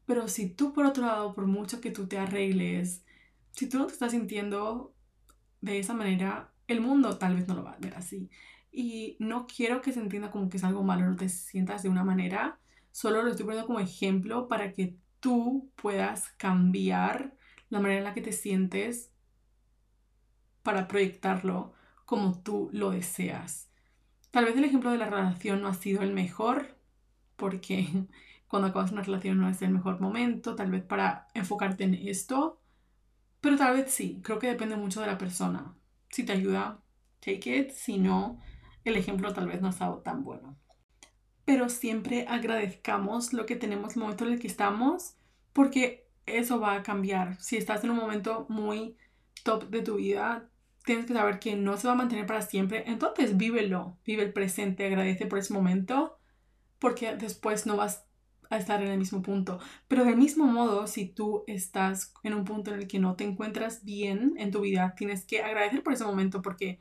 Pero 0.05 0.27
si 0.27 0.49
tú 0.49 0.73
por 0.73 0.85
otro 0.85 1.05
lado, 1.05 1.33
por 1.33 1.47
mucho 1.47 1.81
que 1.81 1.91
tú 1.91 2.07
te 2.07 2.17
arregles, 2.17 3.05
si 3.51 3.67
tú 3.69 3.77
no 3.79 3.87
te 3.87 3.93
estás 3.93 4.11
sintiendo 4.11 4.93
de 5.61 5.79
esa 5.79 5.93
manera, 5.93 6.53
el 6.67 6.81
mundo 6.81 7.17
tal 7.17 7.35
vez 7.35 7.47
no 7.47 7.55
lo 7.55 7.63
va 7.63 7.73
a 7.73 7.79
ver 7.79 7.95
así. 7.95 8.29
Y 8.71 9.15
no 9.19 9.47
quiero 9.47 9.81
que 9.81 9.93
se 9.93 9.99
entienda 9.99 10.31
como 10.31 10.49
que 10.49 10.57
es 10.57 10.63
algo 10.63 10.83
malo, 10.83 11.05
no 11.05 11.15
te 11.15 11.29
sientas 11.29 11.83
de 11.83 11.89
una 11.89 12.03
manera. 12.03 12.59
Solo 12.91 13.23
lo 13.23 13.31
estoy 13.31 13.45
poniendo 13.45 13.67
como 13.67 13.79
ejemplo 13.79 14.47
para 14.47 14.73
que 14.73 14.97
tú 15.19 15.71
puedas 15.75 16.29
cambiar 16.37 17.35
la 17.73 17.79
manera 17.79 17.97
en 17.97 18.03
la 18.03 18.13
que 18.13 18.21
te 18.21 18.31
sientes 18.31 19.11
para 20.61 20.87
proyectarlo 20.87 21.73
como 22.05 22.39
tú 22.39 22.69
lo 22.71 22.91
deseas. 22.91 23.71
Tal 24.29 24.45
vez 24.45 24.55
el 24.55 24.63
ejemplo 24.63 24.91
de 24.91 24.99
la 24.99 25.09
relación 25.09 25.61
no 25.61 25.67
ha 25.67 25.73
sido 25.73 26.03
el 26.03 26.13
mejor, 26.13 26.77
porque 27.35 27.87
cuando 28.47 28.67
acabas 28.67 28.91
una 28.91 29.01
relación 29.01 29.39
no 29.39 29.49
es 29.49 29.61
el 29.63 29.71
mejor 29.71 29.99
momento, 29.99 30.55
tal 30.55 30.69
vez 30.69 30.83
para 30.83 31.27
enfocarte 31.33 31.83
en 31.83 31.95
esto, 31.95 32.61
pero 33.41 33.57
tal 33.57 33.75
vez 33.75 33.91
sí, 33.91 34.21
creo 34.23 34.37
que 34.37 34.47
depende 34.47 34.75
mucho 34.75 35.01
de 35.01 35.07
la 35.07 35.17
persona. 35.17 35.75
Si 36.09 36.23
te 36.23 36.31
ayuda, 36.31 36.79
take 37.21 37.57
it, 37.57 37.71
si 37.71 37.97
no, 37.97 38.39
el 38.83 38.97
ejemplo 38.97 39.33
tal 39.33 39.47
vez 39.47 39.61
no 39.61 39.67
ha 39.67 39.71
estado 39.71 39.97
tan 40.03 40.23
bueno. 40.23 40.59
Pero 41.43 41.69
siempre 41.69 42.27
agradezcamos 42.29 43.33
lo 43.33 43.47
que 43.47 43.55
tenemos, 43.55 43.95
el 43.95 44.03
momento 44.03 44.25
en 44.25 44.33
el 44.33 44.39
que 44.39 44.47
estamos, 44.47 45.15
porque 45.53 46.02
eso 46.25 46.59
va 46.59 46.75
a 46.75 46.83
cambiar. 46.83 47.39
Si 47.41 47.57
estás 47.57 47.83
en 47.83 47.91
un 47.91 47.97
momento 47.97 48.45
muy 48.49 48.97
top 49.43 49.69
de 49.69 49.81
tu 49.81 49.95
vida, 49.95 50.49
tienes 50.85 51.05
que 51.05 51.13
saber 51.13 51.39
que 51.39 51.55
no 51.55 51.77
se 51.77 51.87
va 51.87 51.93
a 51.93 51.97
mantener 51.97 52.25
para 52.25 52.41
siempre. 52.41 52.83
Entonces 52.87 53.37
vívelo, 53.37 53.97
vive 54.05 54.23
el 54.23 54.33
presente, 54.33 54.85
agradece 54.85 55.25
por 55.25 55.39
ese 55.39 55.53
momento, 55.53 56.17
porque 56.79 57.15
después 57.15 57.65
no 57.65 57.77
vas 57.77 58.05
a 58.49 58.57
estar 58.57 58.81
en 58.81 58.89
el 58.89 58.99
mismo 58.99 59.21
punto. 59.21 59.59
Pero 59.87 60.05
del 60.05 60.17
mismo 60.17 60.45
modo, 60.45 60.87
si 60.87 61.05
tú 61.07 61.43
estás 61.47 62.13
en 62.23 62.33
un 62.33 62.45
punto 62.45 62.73
en 62.73 62.79
el 62.79 62.87
que 62.87 62.99
no 62.99 63.15
te 63.15 63.23
encuentras 63.23 63.83
bien 63.83 64.35
en 64.37 64.51
tu 64.51 64.61
vida, 64.61 64.93
tienes 64.97 65.25
que 65.25 65.41
agradecer 65.41 65.83
por 65.83 65.93
ese 65.93 66.05
momento, 66.05 66.41
porque 66.41 66.79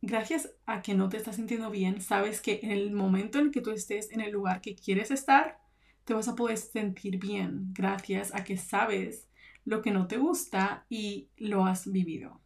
gracias 0.00 0.50
a 0.66 0.82
que 0.82 0.94
no 0.94 1.08
te 1.08 1.16
estás 1.16 1.36
sintiendo 1.36 1.70
bien, 1.70 2.00
sabes 2.00 2.40
que 2.40 2.60
en 2.62 2.70
el 2.70 2.92
momento 2.92 3.38
en 3.38 3.50
que 3.50 3.60
tú 3.60 3.70
estés 3.70 4.10
en 4.12 4.20
el 4.20 4.30
lugar 4.32 4.60
que 4.60 4.76
quieres 4.76 5.10
estar, 5.10 5.58
te 6.08 6.14
vas 6.14 6.26
a 6.26 6.34
poder 6.34 6.56
sentir 6.56 7.18
bien 7.18 7.74
gracias 7.74 8.34
a 8.34 8.42
que 8.42 8.56
sabes 8.56 9.28
lo 9.66 9.82
que 9.82 9.90
no 9.90 10.06
te 10.06 10.16
gusta 10.16 10.86
y 10.88 11.28
lo 11.36 11.66
has 11.66 11.92
vivido. 11.92 12.40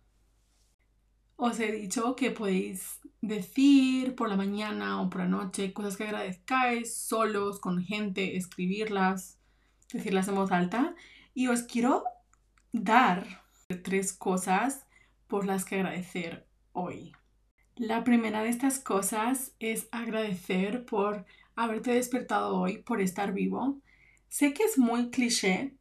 Os 1.37 1.61
he 1.61 1.71
dicho 1.71 2.17
que 2.17 2.33
podéis 2.33 2.99
decir 3.21 4.17
por 4.17 4.29
la 4.29 4.35
mañana 4.35 5.01
o 5.01 5.09
por 5.09 5.21
la 5.21 5.29
noche 5.29 5.73
cosas 5.73 5.97
que 5.97 6.03
agradezcáis 6.03 6.93
solos, 6.93 7.61
con 7.61 7.81
gente, 7.81 8.37
escribirlas, 8.37 9.39
decirlas 9.93 10.27
en 10.27 10.35
voz 10.35 10.51
alta. 10.51 10.97
Y 11.33 11.47
os 11.47 11.63
quiero 11.63 12.03
dar 12.73 13.45
tres 13.85 14.13
cosas 14.13 14.89
por 15.29 15.47
las 15.47 15.65
que 15.65 15.77
agradecer 15.77 16.49
hoy. 16.73 17.13
La 17.77 18.03
primera 18.03 18.43
de 18.43 18.49
estas 18.49 18.81
cosas 18.81 19.55
es 19.61 19.87
agradecer 19.93 20.85
por 20.85 21.27
haberte 21.57 21.93
despertado 21.93 22.57
hoy, 22.57 22.79
por 22.79 23.01
estar 23.01 23.33
vivo. 23.33 23.79
Sé 24.29 24.55
que 24.55 24.65
es 24.65 24.79
muy 24.79 25.11
cliché, 25.11 25.75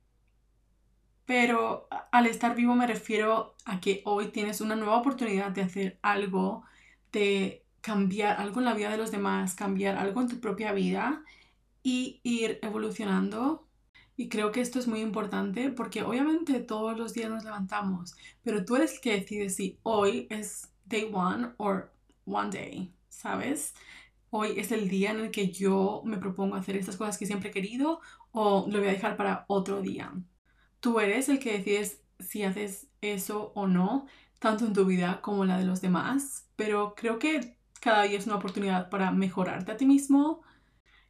pero 1.25 1.88
al 2.12 2.25
estar 2.25 2.55
vivo 2.55 2.75
me 2.75 2.88
refiero 2.88 3.55
a 3.65 3.79
que 3.79 4.01
hoy 4.05 4.27
tienes 4.29 4.60
una 4.62 4.75
nueva 4.75 4.97
oportunidad 4.97 5.51
de 5.51 5.62
hacer 5.62 5.99
algo, 6.01 6.63
de 7.12 7.65
cambiar 7.81 8.39
algo 8.39 8.60
en 8.60 8.65
la 8.65 8.73
vida 8.73 8.91
de 8.91 8.97
los 8.97 9.12
demás, 9.12 9.55
cambiar 9.55 9.97
algo 9.97 10.21
en 10.21 10.27
tu 10.27 10.39
propia 10.39 10.71
vida 10.73 11.23
y 11.84 12.19
ir 12.23 12.60
evolucionando. 12.62 13.67
Y 14.17 14.29
creo 14.29 14.51
que 14.51 14.62
esto 14.62 14.77
es 14.79 14.88
muy 14.88 14.99
importante 15.01 15.69
porque 15.69 16.03
obviamente 16.03 16.60
todos 16.60 16.97
los 16.97 17.13
días 17.13 17.29
nos 17.29 17.43
levantamos, 17.43 18.15
pero 18.43 18.65
tú 18.65 18.75
eres 18.75 18.95
el 18.95 19.01
que 19.01 19.19
decides 19.19 19.55
si 19.55 19.79
hoy 19.84 20.27
es 20.29 20.69
day 20.86 21.10
one 21.12 21.51
o 21.57 21.81
one 22.25 22.49
day, 22.51 22.93
¿sabes? 23.10 23.73
Hoy 24.32 24.54
es 24.58 24.72
el 24.72 24.89
día 24.89 25.12
en 25.12 25.20
el 25.20 25.32
que 25.32 25.52
yo 25.52 26.02
me 26.06 26.17
propongo 26.17 26.56
hacer 26.56 26.76
estas 26.76 26.98
cosas 26.98 27.17
que 27.17 27.26
siempre 27.26 27.50
he 27.50 27.54
querido 27.54 28.00
o 28.32 28.65
lo 28.67 28.80
voy 28.80 28.88
a 28.88 28.94
dejar 28.94 29.17
para 29.17 29.46
otro 29.48 29.82
día. 29.82 30.12
Tú 30.80 31.00
eres 31.00 31.30
el 31.30 31.38
que 31.38 31.58
decides 31.58 32.02
si 32.20 32.44
haces 32.44 32.88
eso 33.02 33.52
o 33.56 33.67
no, 33.67 34.08
tanto 34.39 34.65
en 34.65 34.74
tu 34.74 34.86
vida 34.86 35.22
como 35.22 35.44
en 35.44 35.50
la 35.50 35.58
de 35.58 35.65
los 35.65 35.82
demás, 35.82 36.50
pero 36.56 36.96
creo 36.96 37.20
que 37.20 37.58
cada 37.82 38.04
día 38.04 38.17
es 38.17 38.26
una 38.26 38.38
oportunidad 38.38 38.89
para 38.89 39.12
mejorarte 39.12 39.72
a 39.72 39.78
ti 39.78 39.86
mismo 39.86 40.41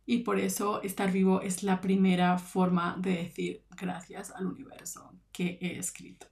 y 0.05 0.19
por 0.19 0.39
eso 0.39 0.81
estar 0.81 1.11
vivo 1.11 1.41
es 1.41 1.63
la 1.63 1.79
primera 1.79 2.37
forma 2.39 2.97
de 2.99 3.17
decir 3.17 3.63
gracias 3.77 4.31
al 4.31 4.47
universo 4.47 5.13
que 5.31 5.59
he 5.61 5.77
escrito. 5.77 6.27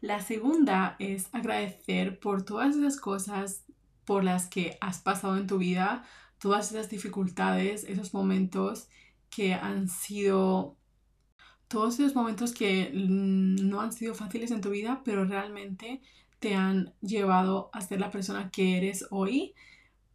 La 0.00 0.20
segunda 0.20 0.96
es 0.98 1.28
agradecer 1.32 2.18
por 2.18 2.44
todas 2.44 2.74
esas 2.76 2.98
cosas 2.98 3.64
por 4.04 4.24
las 4.24 4.46
que 4.46 4.76
has 4.80 5.00
pasado 5.00 5.36
en 5.36 5.46
tu 5.46 5.58
vida, 5.58 6.04
todas 6.38 6.72
esas 6.72 6.88
dificultades, 6.88 7.84
esos 7.84 8.14
momentos 8.14 8.88
que 9.30 9.54
han 9.54 9.88
sido, 9.88 10.76
todos 11.68 11.94
esos 11.94 12.14
momentos 12.14 12.52
que 12.52 12.90
no 12.92 13.80
han 13.80 13.92
sido 13.92 14.14
fáciles 14.14 14.50
en 14.50 14.60
tu 14.60 14.70
vida, 14.70 15.02
pero 15.04 15.24
realmente 15.24 16.02
te 16.38 16.54
han 16.56 16.92
llevado 17.00 17.70
a 17.72 17.80
ser 17.80 18.00
la 18.00 18.10
persona 18.10 18.50
que 18.50 18.76
eres 18.76 19.06
hoy, 19.10 19.54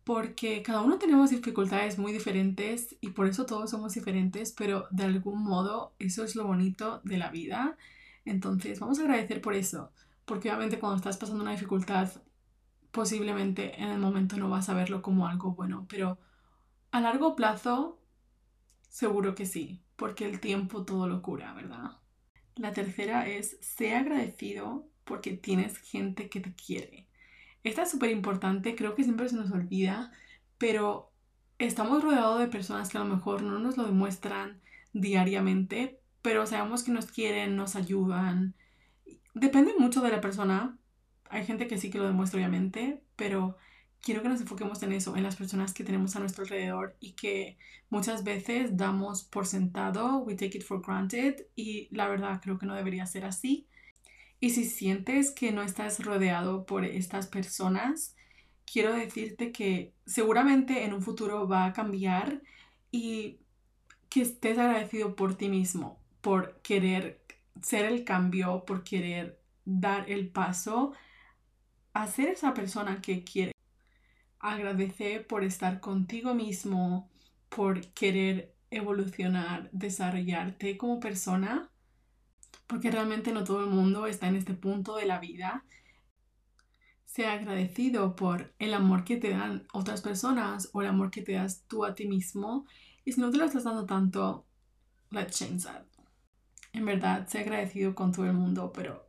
porque 0.03 0.61
cada 0.61 0.81
uno 0.81 0.97
tenemos 0.97 1.29
dificultades 1.29 1.97
muy 1.97 2.13
diferentes 2.13 2.95
y 3.01 3.09
por 3.09 3.27
eso 3.27 3.45
todos 3.45 3.71
somos 3.71 3.93
diferentes, 3.93 4.51
pero 4.51 4.87
de 4.91 5.03
algún 5.03 5.43
modo 5.43 5.95
eso 5.99 6.23
es 6.23 6.35
lo 6.35 6.45
bonito 6.45 7.01
de 7.03 7.17
la 7.17 7.31
vida. 7.31 7.77
Entonces 8.25 8.79
vamos 8.79 8.99
a 8.99 9.03
agradecer 9.03 9.41
por 9.41 9.53
eso, 9.53 9.91
porque 10.25 10.49
obviamente 10.49 10.79
cuando 10.79 10.97
estás 10.97 11.17
pasando 11.17 11.41
una 11.43 11.51
dificultad, 11.51 12.09
posiblemente 12.97 13.79
en 13.79 13.89
el 13.89 13.99
momento 13.99 14.37
no 14.37 14.49
vas 14.49 14.69
a 14.69 14.73
verlo 14.73 15.03
como 15.03 15.27
algo 15.27 15.53
bueno, 15.53 15.85
pero 15.87 16.17
a 16.89 16.99
largo 16.99 17.35
plazo 17.35 18.01
seguro 18.89 19.35
que 19.35 19.45
sí, 19.45 19.83
porque 19.95 20.25
el 20.25 20.39
tiempo 20.39 20.83
todo 20.83 21.07
lo 21.07 21.21
cura, 21.21 21.53
¿verdad? 21.53 21.91
La 22.55 22.73
tercera 22.73 23.27
es, 23.27 23.59
sé 23.61 23.95
agradecido 23.95 24.89
porque 25.03 25.33
tienes 25.33 25.77
gente 25.77 26.27
que 26.27 26.39
te 26.39 26.55
quiere. 26.55 27.07
Esta 27.63 27.83
es 27.83 27.91
súper 27.91 28.09
importante, 28.09 28.75
creo 28.75 28.95
que 28.95 29.03
siempre 29.03 29.29
se 29.29 29.35
nos 29.35 29.51
olvida, 29.51 30.11
pero 30.57 31.11
estamos 31.59 32.01
rodeados 32.03 32.39
de 32.39 32.47
personas 32.47 32.89
que 32.89 32.97
a 32.97 33.03
lo 33.03 33.15
mejor 33.15 33.43
no 33.43 33.59
nos 33.59 33.77
lo 33.77 33.85
demuestran 33.85 34.59
diariamente, 34.93 35.99
pero 36.23 36.47
sabemos 36.47 36.83
que 36.83 36.91
nos 36.91 37.11
quieren, 37.11 37.55
nos 37.57 37.75
ayudan. 37.75 38.55
Depende 39.35 39.75
mucho 39.77 40.01
de 40.01 40.09
la 40.09 40.19
persona. 40.19 40.79
Hay 41.29 41.45
gente 41.45 41.67
que 41.67 41.77
sí 41.77 41.89
que 41.89 41.97
lo 41.97 42.05
demuestra, 42.07 42.39
obviamente, 42.39 43.01
pero 43.15 43.57
quiero 44.01 44.21
que 44.21 44.29
nos 44.29 44.41
enfoquemos 44.41 44.81
en 44.83 44.93
eso, 44.93 45.15
en 45.15 45.23
las 45.23 45.35
personas 45.35 45.73
que 45.73 45.83
tenemos 45.83 46.15
a 46.15 46.19
nuestro 46.19 46.43
alrededor 46.43 46.95
y 46.99 47.13
que 47.13 47.57
muchas 47.89 48.23
veces 48.23 48.77
damos 48.77 49.23
por 49.23 49.45
sentado, 49.45 50.19
we 50.19 50.35
take 50.35 50.57
it 50.57 50.63
for 50.63 50.81
granted, 50.81 51.47
y 51.55 51.89
la 51.91 52.07
verdad 52.07 52.39
creo 52.41 52.57
que 52.57 52.65
no 52.65 52.75
debería 52.75 53.05
ser 53.05 53.25
así. 53.25 53.67
Y 54.39 54.51
si 54.51 54.65
sientes 54.65 55.31
que 55.31 55.51
no 55.51 55.63
estás 55.63 56.03
rodeado 56.03 56.65
por 56.65 56.85
estas 56.85 57.27
personas, 57.27 58.15
quiero 58.71 58.93
decirte 58.93 59.51
que 59.51 59.93
seguramente 60.05 60.83
en 60.83 60.93
un 60.93 61.01
futuro 61.01 61.47
va 61.47 61.65
a 61.65 61.73
cambiar 61.73 62.41
y 62.91 63.39
que 64.09 64.21
estés 64.21 64.57
agradecido 64.57 65.15
por 65.15 65.35
ti 65.35 65.49
mismo, 65.49 65.99
por 66.21 66.61
querer 66.61 67.21
ser 67.61 67.85
el 67.85 68.03
cambio, 68.03 68.63
por 68.65 68.83
querer 68.83 69.39
dar 69.65 70.09
el 70.09 70.29
paso 70.29 70.93
a 72.01 72.07
ser 72.07 72.29
esa 72.29 72.53
persona 72.53 73.01
que 73.01 73.23
quiere. 73.23 73.51
Agradece 74.39 75.19
por 75.19 75.43
estar 75.43 75.79
contigo 75.79 76.33
mismo, 76.33 77.09
por 77.49 77.81
querer 77.93 78.53
evolucionar, 78.69 79.69
desarrollarte 79.71 80.77
como 80.77 80.99
persona 80.99 81.69
porque 82.67 82.91
realmente 82.91 83.31
no 83.31 83.43
todo 83.43 83.61
el 83.61 83.69
mundo 83.69 84.05
está 84.07 84.27
en 84.27 84.35
este 84.35 84.53
punto 84.53 84.97
de 84.97 85.05
la 85.05 85.19
vida. 85.19 85.63
Sea 87.05 87.33
agradecido 87.33 88.15
por 88.15 88.53
el 88.59 88.73
amor 88.73 89.05
que 89.05 89.17
te 89.17 89.29
dan 89.29 89.65
otras 89.71 90.01
personas 90.01 90.69
o 90.73 90.81
el 90.81 90.87
amor 90.89 91.09
que 91.09 91.21
te 91.21 91.33
das 91.33 91.63
tú 91.67 91.85
a 91.85 91.95
ti 91.95 92.07
mismo. 92.07 92.65
Y 93.05 93.13
si 93.13 93.21
no 93.21 93.31
te 93.31 93.37
lo 93.37 93.45
estás 93.45 93.63
dando 93.63 93.85
tanto, 93.85 94.45
let's 95.11 95.39
change 95.39 95.63
that. 95.63 95.85
En 96.73 96.85
verdad, 96.85 97.27
sea 97.27 97.41
agradecido 97.41 97.95
con 97.95 98.11
todo 98.11 98.25
el 98.25 98.33
mundo, 98.33 98.71
pero 98.73 99.06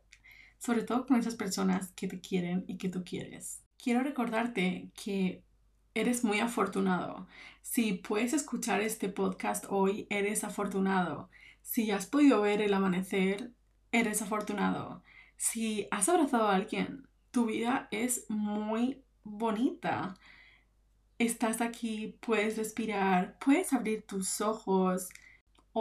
sobre 0.59 0.83
todo 0.83 1.05
con 1.07 1.17
esas 1.17 1.35
personas 1.35 1.91
que 1.93 2.07
te 2.07 2.19
quieren 2.21 2.65
y 2.67 2.77
que 2.77 2.89
tú 2.89 3.03
quieres. 3.03 3.63
Quiero 3.77 4.01
recordarte 4.01 4.91
que 4.93 5.43
eres 5.95 6.23
muy 6.23 6.39
afortunado. 6.39 7.27
Si 7.61 7.93
puedes 7.93 8.33
escuchar 8.33 8.81
este 8.81 9.09
podcast 9.09 9.65
hoy, 9.69 10.05
eres 10.09 10.43
afortunado. 10.43 11.29
Si 11.61 11.91
has 11.91 12.05
podido 12.07 12.41
ver 12.41 12.61
el 12.61 12.73
amanecer, 12.73 13.51
eres 13.91 14.21
afortunado. 14.21 15.03
Si 15.37 15.87
has 15.91 16.09
abrazado 16.09 16.47
a 16.49 16.55
alguien, 16.55 17.07
tu 17.31 17.45
vida 17.45 17.87
es 17.91 18.25
muy 18.29 19.03
bonita. 19.23 20.15
Estás 21.17 21.61
aquí, 21.61 22.17
puedes 22.21 22.57
respirar, 22.57 23.37
puedes 23.39 23.73
abrir 23.73 24.03
tus 24.03 24.41
ojos. 24.41 25.09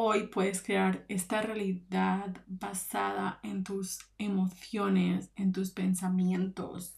Hoy 0.00 0.28
puedes 0.28 0.62
crear 0.62 1.04
esta 1.08 1.42
realidad 1.42 2.44
basada 2.46 3.40
en 3.42 3.64
tus 3.64 3.98
emociones, 4.16 5.32
en 5.34 5.50
tus 5.50 5.72
pensamientos. 5.72 6.94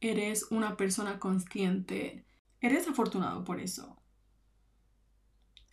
Eres 0.00 0.46
una 0.52 0.76
persona 0.76 1.18
consciente. 1.18 2.24
Eres 2.60 2.86
afortunado 2.86 3.42
por 3.42 3.58
eso. 3.58 4.00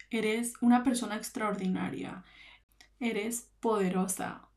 Eres 0.10 0.54
una 0.60 0.84
persona 0.84 1.16
extraordinaria. 1.16 2.24
Eres 3.00 3.52
poderosa. 3.60 4.50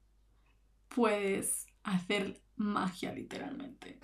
Puedes 0.88 1.66
hacer 1.82 2.40
magia 2.56 3.12
literalmente. 3.12 4.00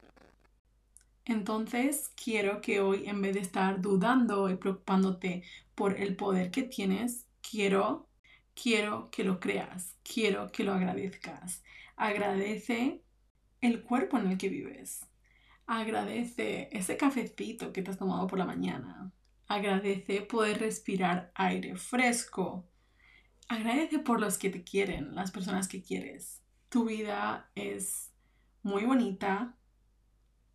Entonces 1.24 2.12
quiero 2.22 2.60
que 2.60 2.82
hoy 2.82 3.06
en 3.06 3.22
vez 3.22 3.32
de 3.32 3.40
estar 3.40 3.80
dudando 3.80 4.50
y 4.50 4.56
preocupándote 4.56 5.44
por 5.74 5.98
el 5.98 6.14
poder 6.14 6.50
que 6.50 6.62
tienes, 6.62 7.25
quiero 7.48 8.06
quiero 8.60 9.10
que 9.10 9.22
lo 9.22 9.38
creas, 9.38 9.94
quiero 10.02 10.50
que 10.50 10.64
lo 10.64 10.72
agradezcas. 10.72 11.62
Agradece 11.94 13.02
el 13.60 13.82
cuerpo 13.82 14.18
en 14.18 14.32
el 14.32 14.38
que 14.38 14.48
vives. 14.48 15.06
Agradece 15.66 16.68
ese 16.72 16.96
cafecito 16.96 17.72
que 17.72 17.82
te 17.82 17.90
has 17.90 17.98
tomado 17.98 18.26
por 18.26 18.38
la 18.38 18.46
mañana. 18.46 19.12
Agradece 19.46 20.22
poder 20.22 20.58
respirar 20.58 21.30
aire 21.34 21.76
fresco. 21.76 22.66
Agradece 23.48 24.00
por 24.00 24.20
los 24.20 24.38
que 24.38 24.50
te 24.50 24.64
quieren, 24.64 25.14
las 25.14 25.30
personas 25.30 25.68
que 25.68 25.82
quieres. 25.82 26.42
Tu 26.68 26.86
vida 26.86 27.50
es 27.54 28.10
muy 28.62 28.84
bonita 28.84 29.56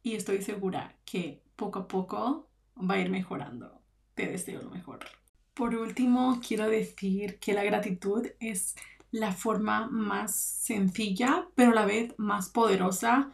y 0.03 0.15
estoy 0.15 0.41
segura 0.41 0.97
que 1.05 1.43
poco 1.55 1.79
a 1.79 1.87
poco 1.87 2.49
va 2.77 2.95
a 2.95 2.99
ir 2.99 3.09
mejorando. 3.09 3.81
Te 4.15 4.27
deseo 4.27 4.61
lo 4.61 4.71
mejor. 4.71 5.20
Por 5.53 5.75
último, 5.75 6.39
quiero 6.45 6.69
decir 6.69 7.37
que 7.39 7.53
la 7.53 7.63
gratitud 7.63 8.25
es 8.39 8.75
la 9.11 9.33
forma 9.33 9.87
más 9.87 10.33
sencilla, 10.35 11.47
pero 11.55 11.71
a 11.71 11.75
la 11.75 11.85
vez 11.85 12.13
más 12.17 12.49
poderosa 12.49 13.29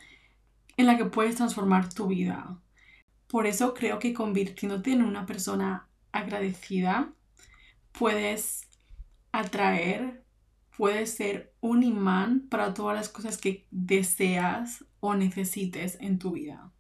en 0.78 0.88
la 0.88 0.98
que 0.98 1.06
puedes 1.06 1.36
transformar 1.36 1.94
tu 1.94 2.08
vida. 2.08 2.60
Por 3.28 3.46
eso 3.46 3.74
creo 3.74 4.00
que 4.00 4.14
convirtiéndote 4.14 4.94
en 4.94 5.04
una 5.04 5.26
persona 5.26 5.88
agradecida, 6.12 7.14
puedes 7.92 8.68
atraer, 9.32 10.24
puedes 10.76 11.14
ser 11.14 11.54
un 11.62 11.84
imán 11.84 12.48
para 12.50 12.74
todas 12.74 12.96
las 12.96 13.10
cosas 13.10 13.38
que 13.38 13.68
deseas 13.70 14.86
o 15.00 15.14
necesites 15.14 15.98
en 16.02 16.18
tu 16.18 16.32
vida. 16.32 16.72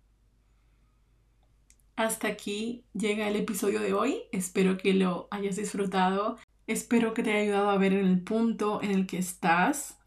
Hasta 1.98 2.28
aquí 2.28 2.86
llega 2.94 3.28
el 3.28 3.36
episodio 3.36 3.80
de 3.80 3.94
hoy. 3.94 4.22
Espero 4.32 4.78
que 4.78 4.94
lo 4.94 5.28
hayas 5.32 5.56
disfrutado. 5.56 6.38
Espero 6.68 7.16
que 7.16 7.24
te 7.24 7.32
haya 7.32 7.42
ayudado 7.42 7.72
a 7.72 7.78
ver 7.80 7.92
el 7.92 8.22
punto 8.22 8.84
en 8.84 8.92
el 8.92 9.08
que 9.08 9.18
estás, 9.18 9.98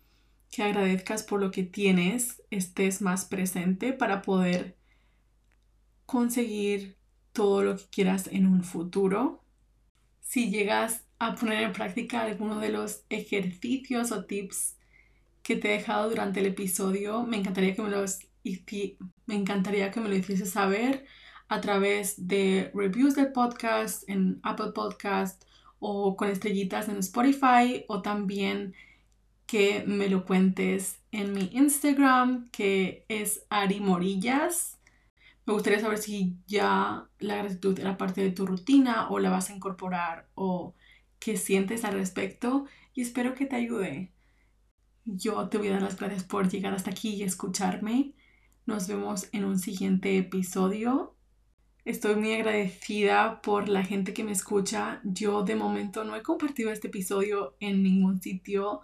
que 0.52 0.62
agradezcas 0.62 1.24
por 1.24 1.40
lo 1.40 1.50
que 1.50 1.64
tienes, 1.64 2.44
estés 2.50 3.02
más 3.02 3.24
presente 3.24 3.92
para 3.92 4.22
poder 4.22 4.76
conseguir 6.06 6.96
todo 7.32 7.64
lo 7.64 7.76
que 7.76 7.86
quieras 7.90 8.28
en 8.28 8.46
un 8.46 8.62
futuro. 8.62 9.42
Si 10.20 10.48
llegas 10.48 11.08
a 11.18 11.34
poner 11.34 11.64
en 11.64 11.72
práctica 11.72 12.22
alguno 12.22 12.60
de 12.60 12.68
los 12.68 13.02
ejercicios 13.10 14.12
o 14.12 14.26
tips 14.26 14.76
que 15.42 15.56
te 15.56 15.70
he 15.70 15.78
dejado 15.78 16.08
durante 16.08 16.38
el 16.38 16.46
episodio, 16.46 17.24
me 17.24 17.36
encantaría 17.36 17.74
que 17.74 17.82
me 17.82 17.90
los 17.90 18.20
lo 20.08 20.14
hiciese 20.14 20.46
saber 20.46 21.04
a 21.50 21.60
través 21.60 22.26
de 22.28 22.70
reviews 22.74 23.14
del 23.14 23.32
podcast 23.32 24.08
en 24.08 24.40
Apple 24.42 24.72
Podcast 24.72 25.44
o 25.78 26.16
con 26.16 26.30
estrellitas 26.30 26.88
en 26.88 26.96
Spotify 26.96 27.84
o 27.88 28.00
también 28.00 28.74
que 29.46 29.84
me 29.86 30.08
lo 30.08 30.24
cuentes 30.24 31.00
en 31.12 31.32
mi 31.32 31.50
Instagram 31.52 32.48
que 32.50 33.04
es 33.08 33.44
Ari 33.50 33.80
Morillas 33.80 34.80
me 35.50 35.54
gustaría 35.54 35.80
saber 35.80 35.98
si 35.98 36.36
ya 36.46 37.08
la 37.18 37.36
gratitud 37.38 37.76
era 37.80 37.96
parte 37.96 38.22
de 38.22 38.30
tu 38.30 38.46
rutina 38.46 39.10
o 39.10 39.18
la 39.18 39.30
vas 39.30 39.50
a 39.50 39.54
incorporar 39.54 40.28
o 40.36 40.76
qué 41.18 41.36
sientes 41.36 41.84
al 41.84 41.94
respecto 41.94 42.66
y 42.94 43.02
espero 43.02 43.34
que 43.34 43.46
te 43.46 43.56
ayude. 43.56 44.12
Yo 45.04 45.48
te 45.48 45.58
voy 45.58 45.66
a 45.66 45.72
dar 45.72 45.82
las 45.82 45.98
gracias 45.98 46.22
por 46.22 46.48
llegar 46.48 46.72
hasta 46.74 46.90
aquí 46.90 47.14
y 47.14 47.24
escucharme. 47.24 48.14
Nos 48.64 48.86
vemos 48.86 49.28
en 49.32 49.44
un 49.44 49.58
siguiente 49.58 50.16
episodio. 50.18 51.16
Estoy 51.84 52.16
muy 52.16 52.34
agradecida 52.34 53.40
por 53.40 53.68
la 53.68 53.82
gente 53.82 54.12
que 54.12 54.22
me 54.22 54.32
escucha. 54.32 55.00
Yo 55.02 55.42
de 55.44 55.56
momento 55.56 56.04
no 56.04 56.14
he 56.14 56.22
compartido 56.22 56.70
este 56.70 56.88
episodio 56.88 57.56
en 57.58 57.82
ningún 57.82 58.20
sitio. 58.20 58.82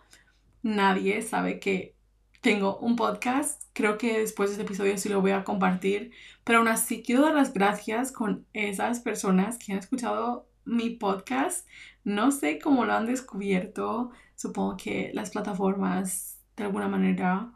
Nadie 0.62 1.20
sabe 1.20 1.60
que 1.60 1.94
tengo 2.40 2.78
un 2.78 2.96
podcast. 2.96 3.62
Creo 3.74 3.98
que 3.98 4.20
después 4.20 4.48
de 4.48 4.54
este 4.54 4.64
episodio 4.64 4.96
sí 4.96 5.10
lo 5.10 5.20
voy 5.20 5.32
a 5.32 5.44
compartir. 5.44 6.12
Pero 6.42 6.60
aún 6.60 6.68
así 6.68 7.02
quiero 7.02 7.22
dar 7.22 7.34
las 7.34 7.52
gracias 7.52 8.12
con 8.12 8.46
esas 8.54 9.00
personas 9.00 9.58
que 9.58 9.72
han 9.72 9.78
escuchado 9.78 10.48
mi 10.64 10.90
podcast. 10.90 11.68
No 12.02 12.30
sé 12.30 12.58
cómo 12.58 12.86
lo 12.86 12.94
han 12.94 13.04
descubierto. 13.04 14.10
Supongo 14.36 14.78
que 14.78 15.10
las 15.12 15.30
plataformas 15.30 16.38
de 16.56 16.64
alguna 16.64 16.88
manera 16.88 17.52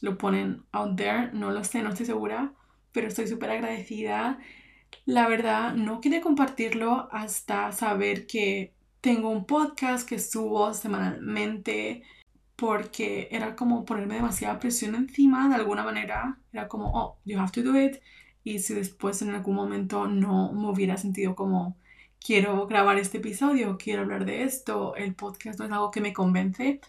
lo 0.00 0.18
ponen 0.18 0.64
out 0.72 0.96
there. 0.96 1.30
No 1.32 1.52
lo 1.52 1.62
sé, 1.62 1.80
no 1.82 1.90
estoy 1.90 2.06
segura. 2.06 2.54
Pero 2.92 3.08
estoy 3.08 3.26
súper 3.28 3.50
agradecida. 3.50 4.38
La 5.06 5.28
verdad, 5.28 5.74
no 5.74 6.00
quería 6.00 6.20
compartirlo 6.20 7.08
hasta 7.12 7.72
saber 7.72 8.26
que 8.26 8.72
tengo 9.00 9.30
un 9.30 9.46
podcast 9.46 10.08
que 10.08 10.18
subo 10.18 10.74
semanalmente 10.74 12.02
porque 12.56 13.28
era 13.30 13.56
como 13.56 13.84
ponerme 13.84 14.16
demasiada 14.16 14.58
presión 14.58 14.94
encima 14.94 15.48
de 15.48 15.54
alguna 15.54 15.84
manera. 15.84 16.38
Era 16.52 16.68
como, 16.68 16.92
oh, 16.92 17.18
you 17.24 17.38
have 17.38 17.52
to 17.52 17.62
do 17.62 17.78
it. 17.80 18.02
Y 18.44 18.58
si 18.60 18.74
después 18.74 19.22
en 19.22 19.30
algún 19.30 19.56
momento 19.56 20.06
no 20.08 20.52
me 20.52 20.68
hubiera 20.68 20.96
sentido 20.96 21.34
como, 21.34 21.76
quiero 22.24 22.66
grabar 22.66 22.98
este 22.98 23.18
episodio, 23.18 23.78
quiero 23.78 24.02
hablar 24.02 24.24
de 24.24 24.44
esto, 24.44 24.94
el 24.96 25.14
podcast 25.14 25.58
no 25.58 25.66
es 25.66 25.72
algo 25.72 25.90
que 25.90 26.00
me 26.00 26.12
convence, 26.12 26.80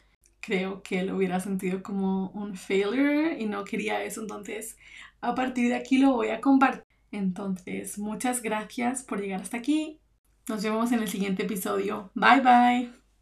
creo 0.41 0.83
que 0.83 1.03
lo 1.03 1.15
hubiera 1.15 1.39
sentido 1.39 1.81
como 1.83 2.29
un 2.31 2.55
failure 2.55 3.37
y 3.39 3.45
no 3.45 3.63
quería 3.63 4.03
eso. 4.03 4.21
Entonces, 4.21 4.77
a 5.21 5.35
partir 5.35 5.69
de 5.69 5.75
aquí 5.75 5.97
lo 5.97 6.13
voy 6.13 6.29
a 6.29 6.41
compartir. 6.41 6.85
Entonces, 7.11 7.97
muchas 7.99 8.41
gracias 8.41 9.03
por 9.03 9.21
llegar 9.21 9.41
hasta 9.41 9.57
aquí. 9.57 9.99
Nos 10.47 10.63
vemos 10.63 10.91
en 10.91 10.99
el 11.01 11.07
siguiente 11.07 11.43
episodio. 11.43 12.11
Bye 12.15 12.41
bye. 12.41 13.00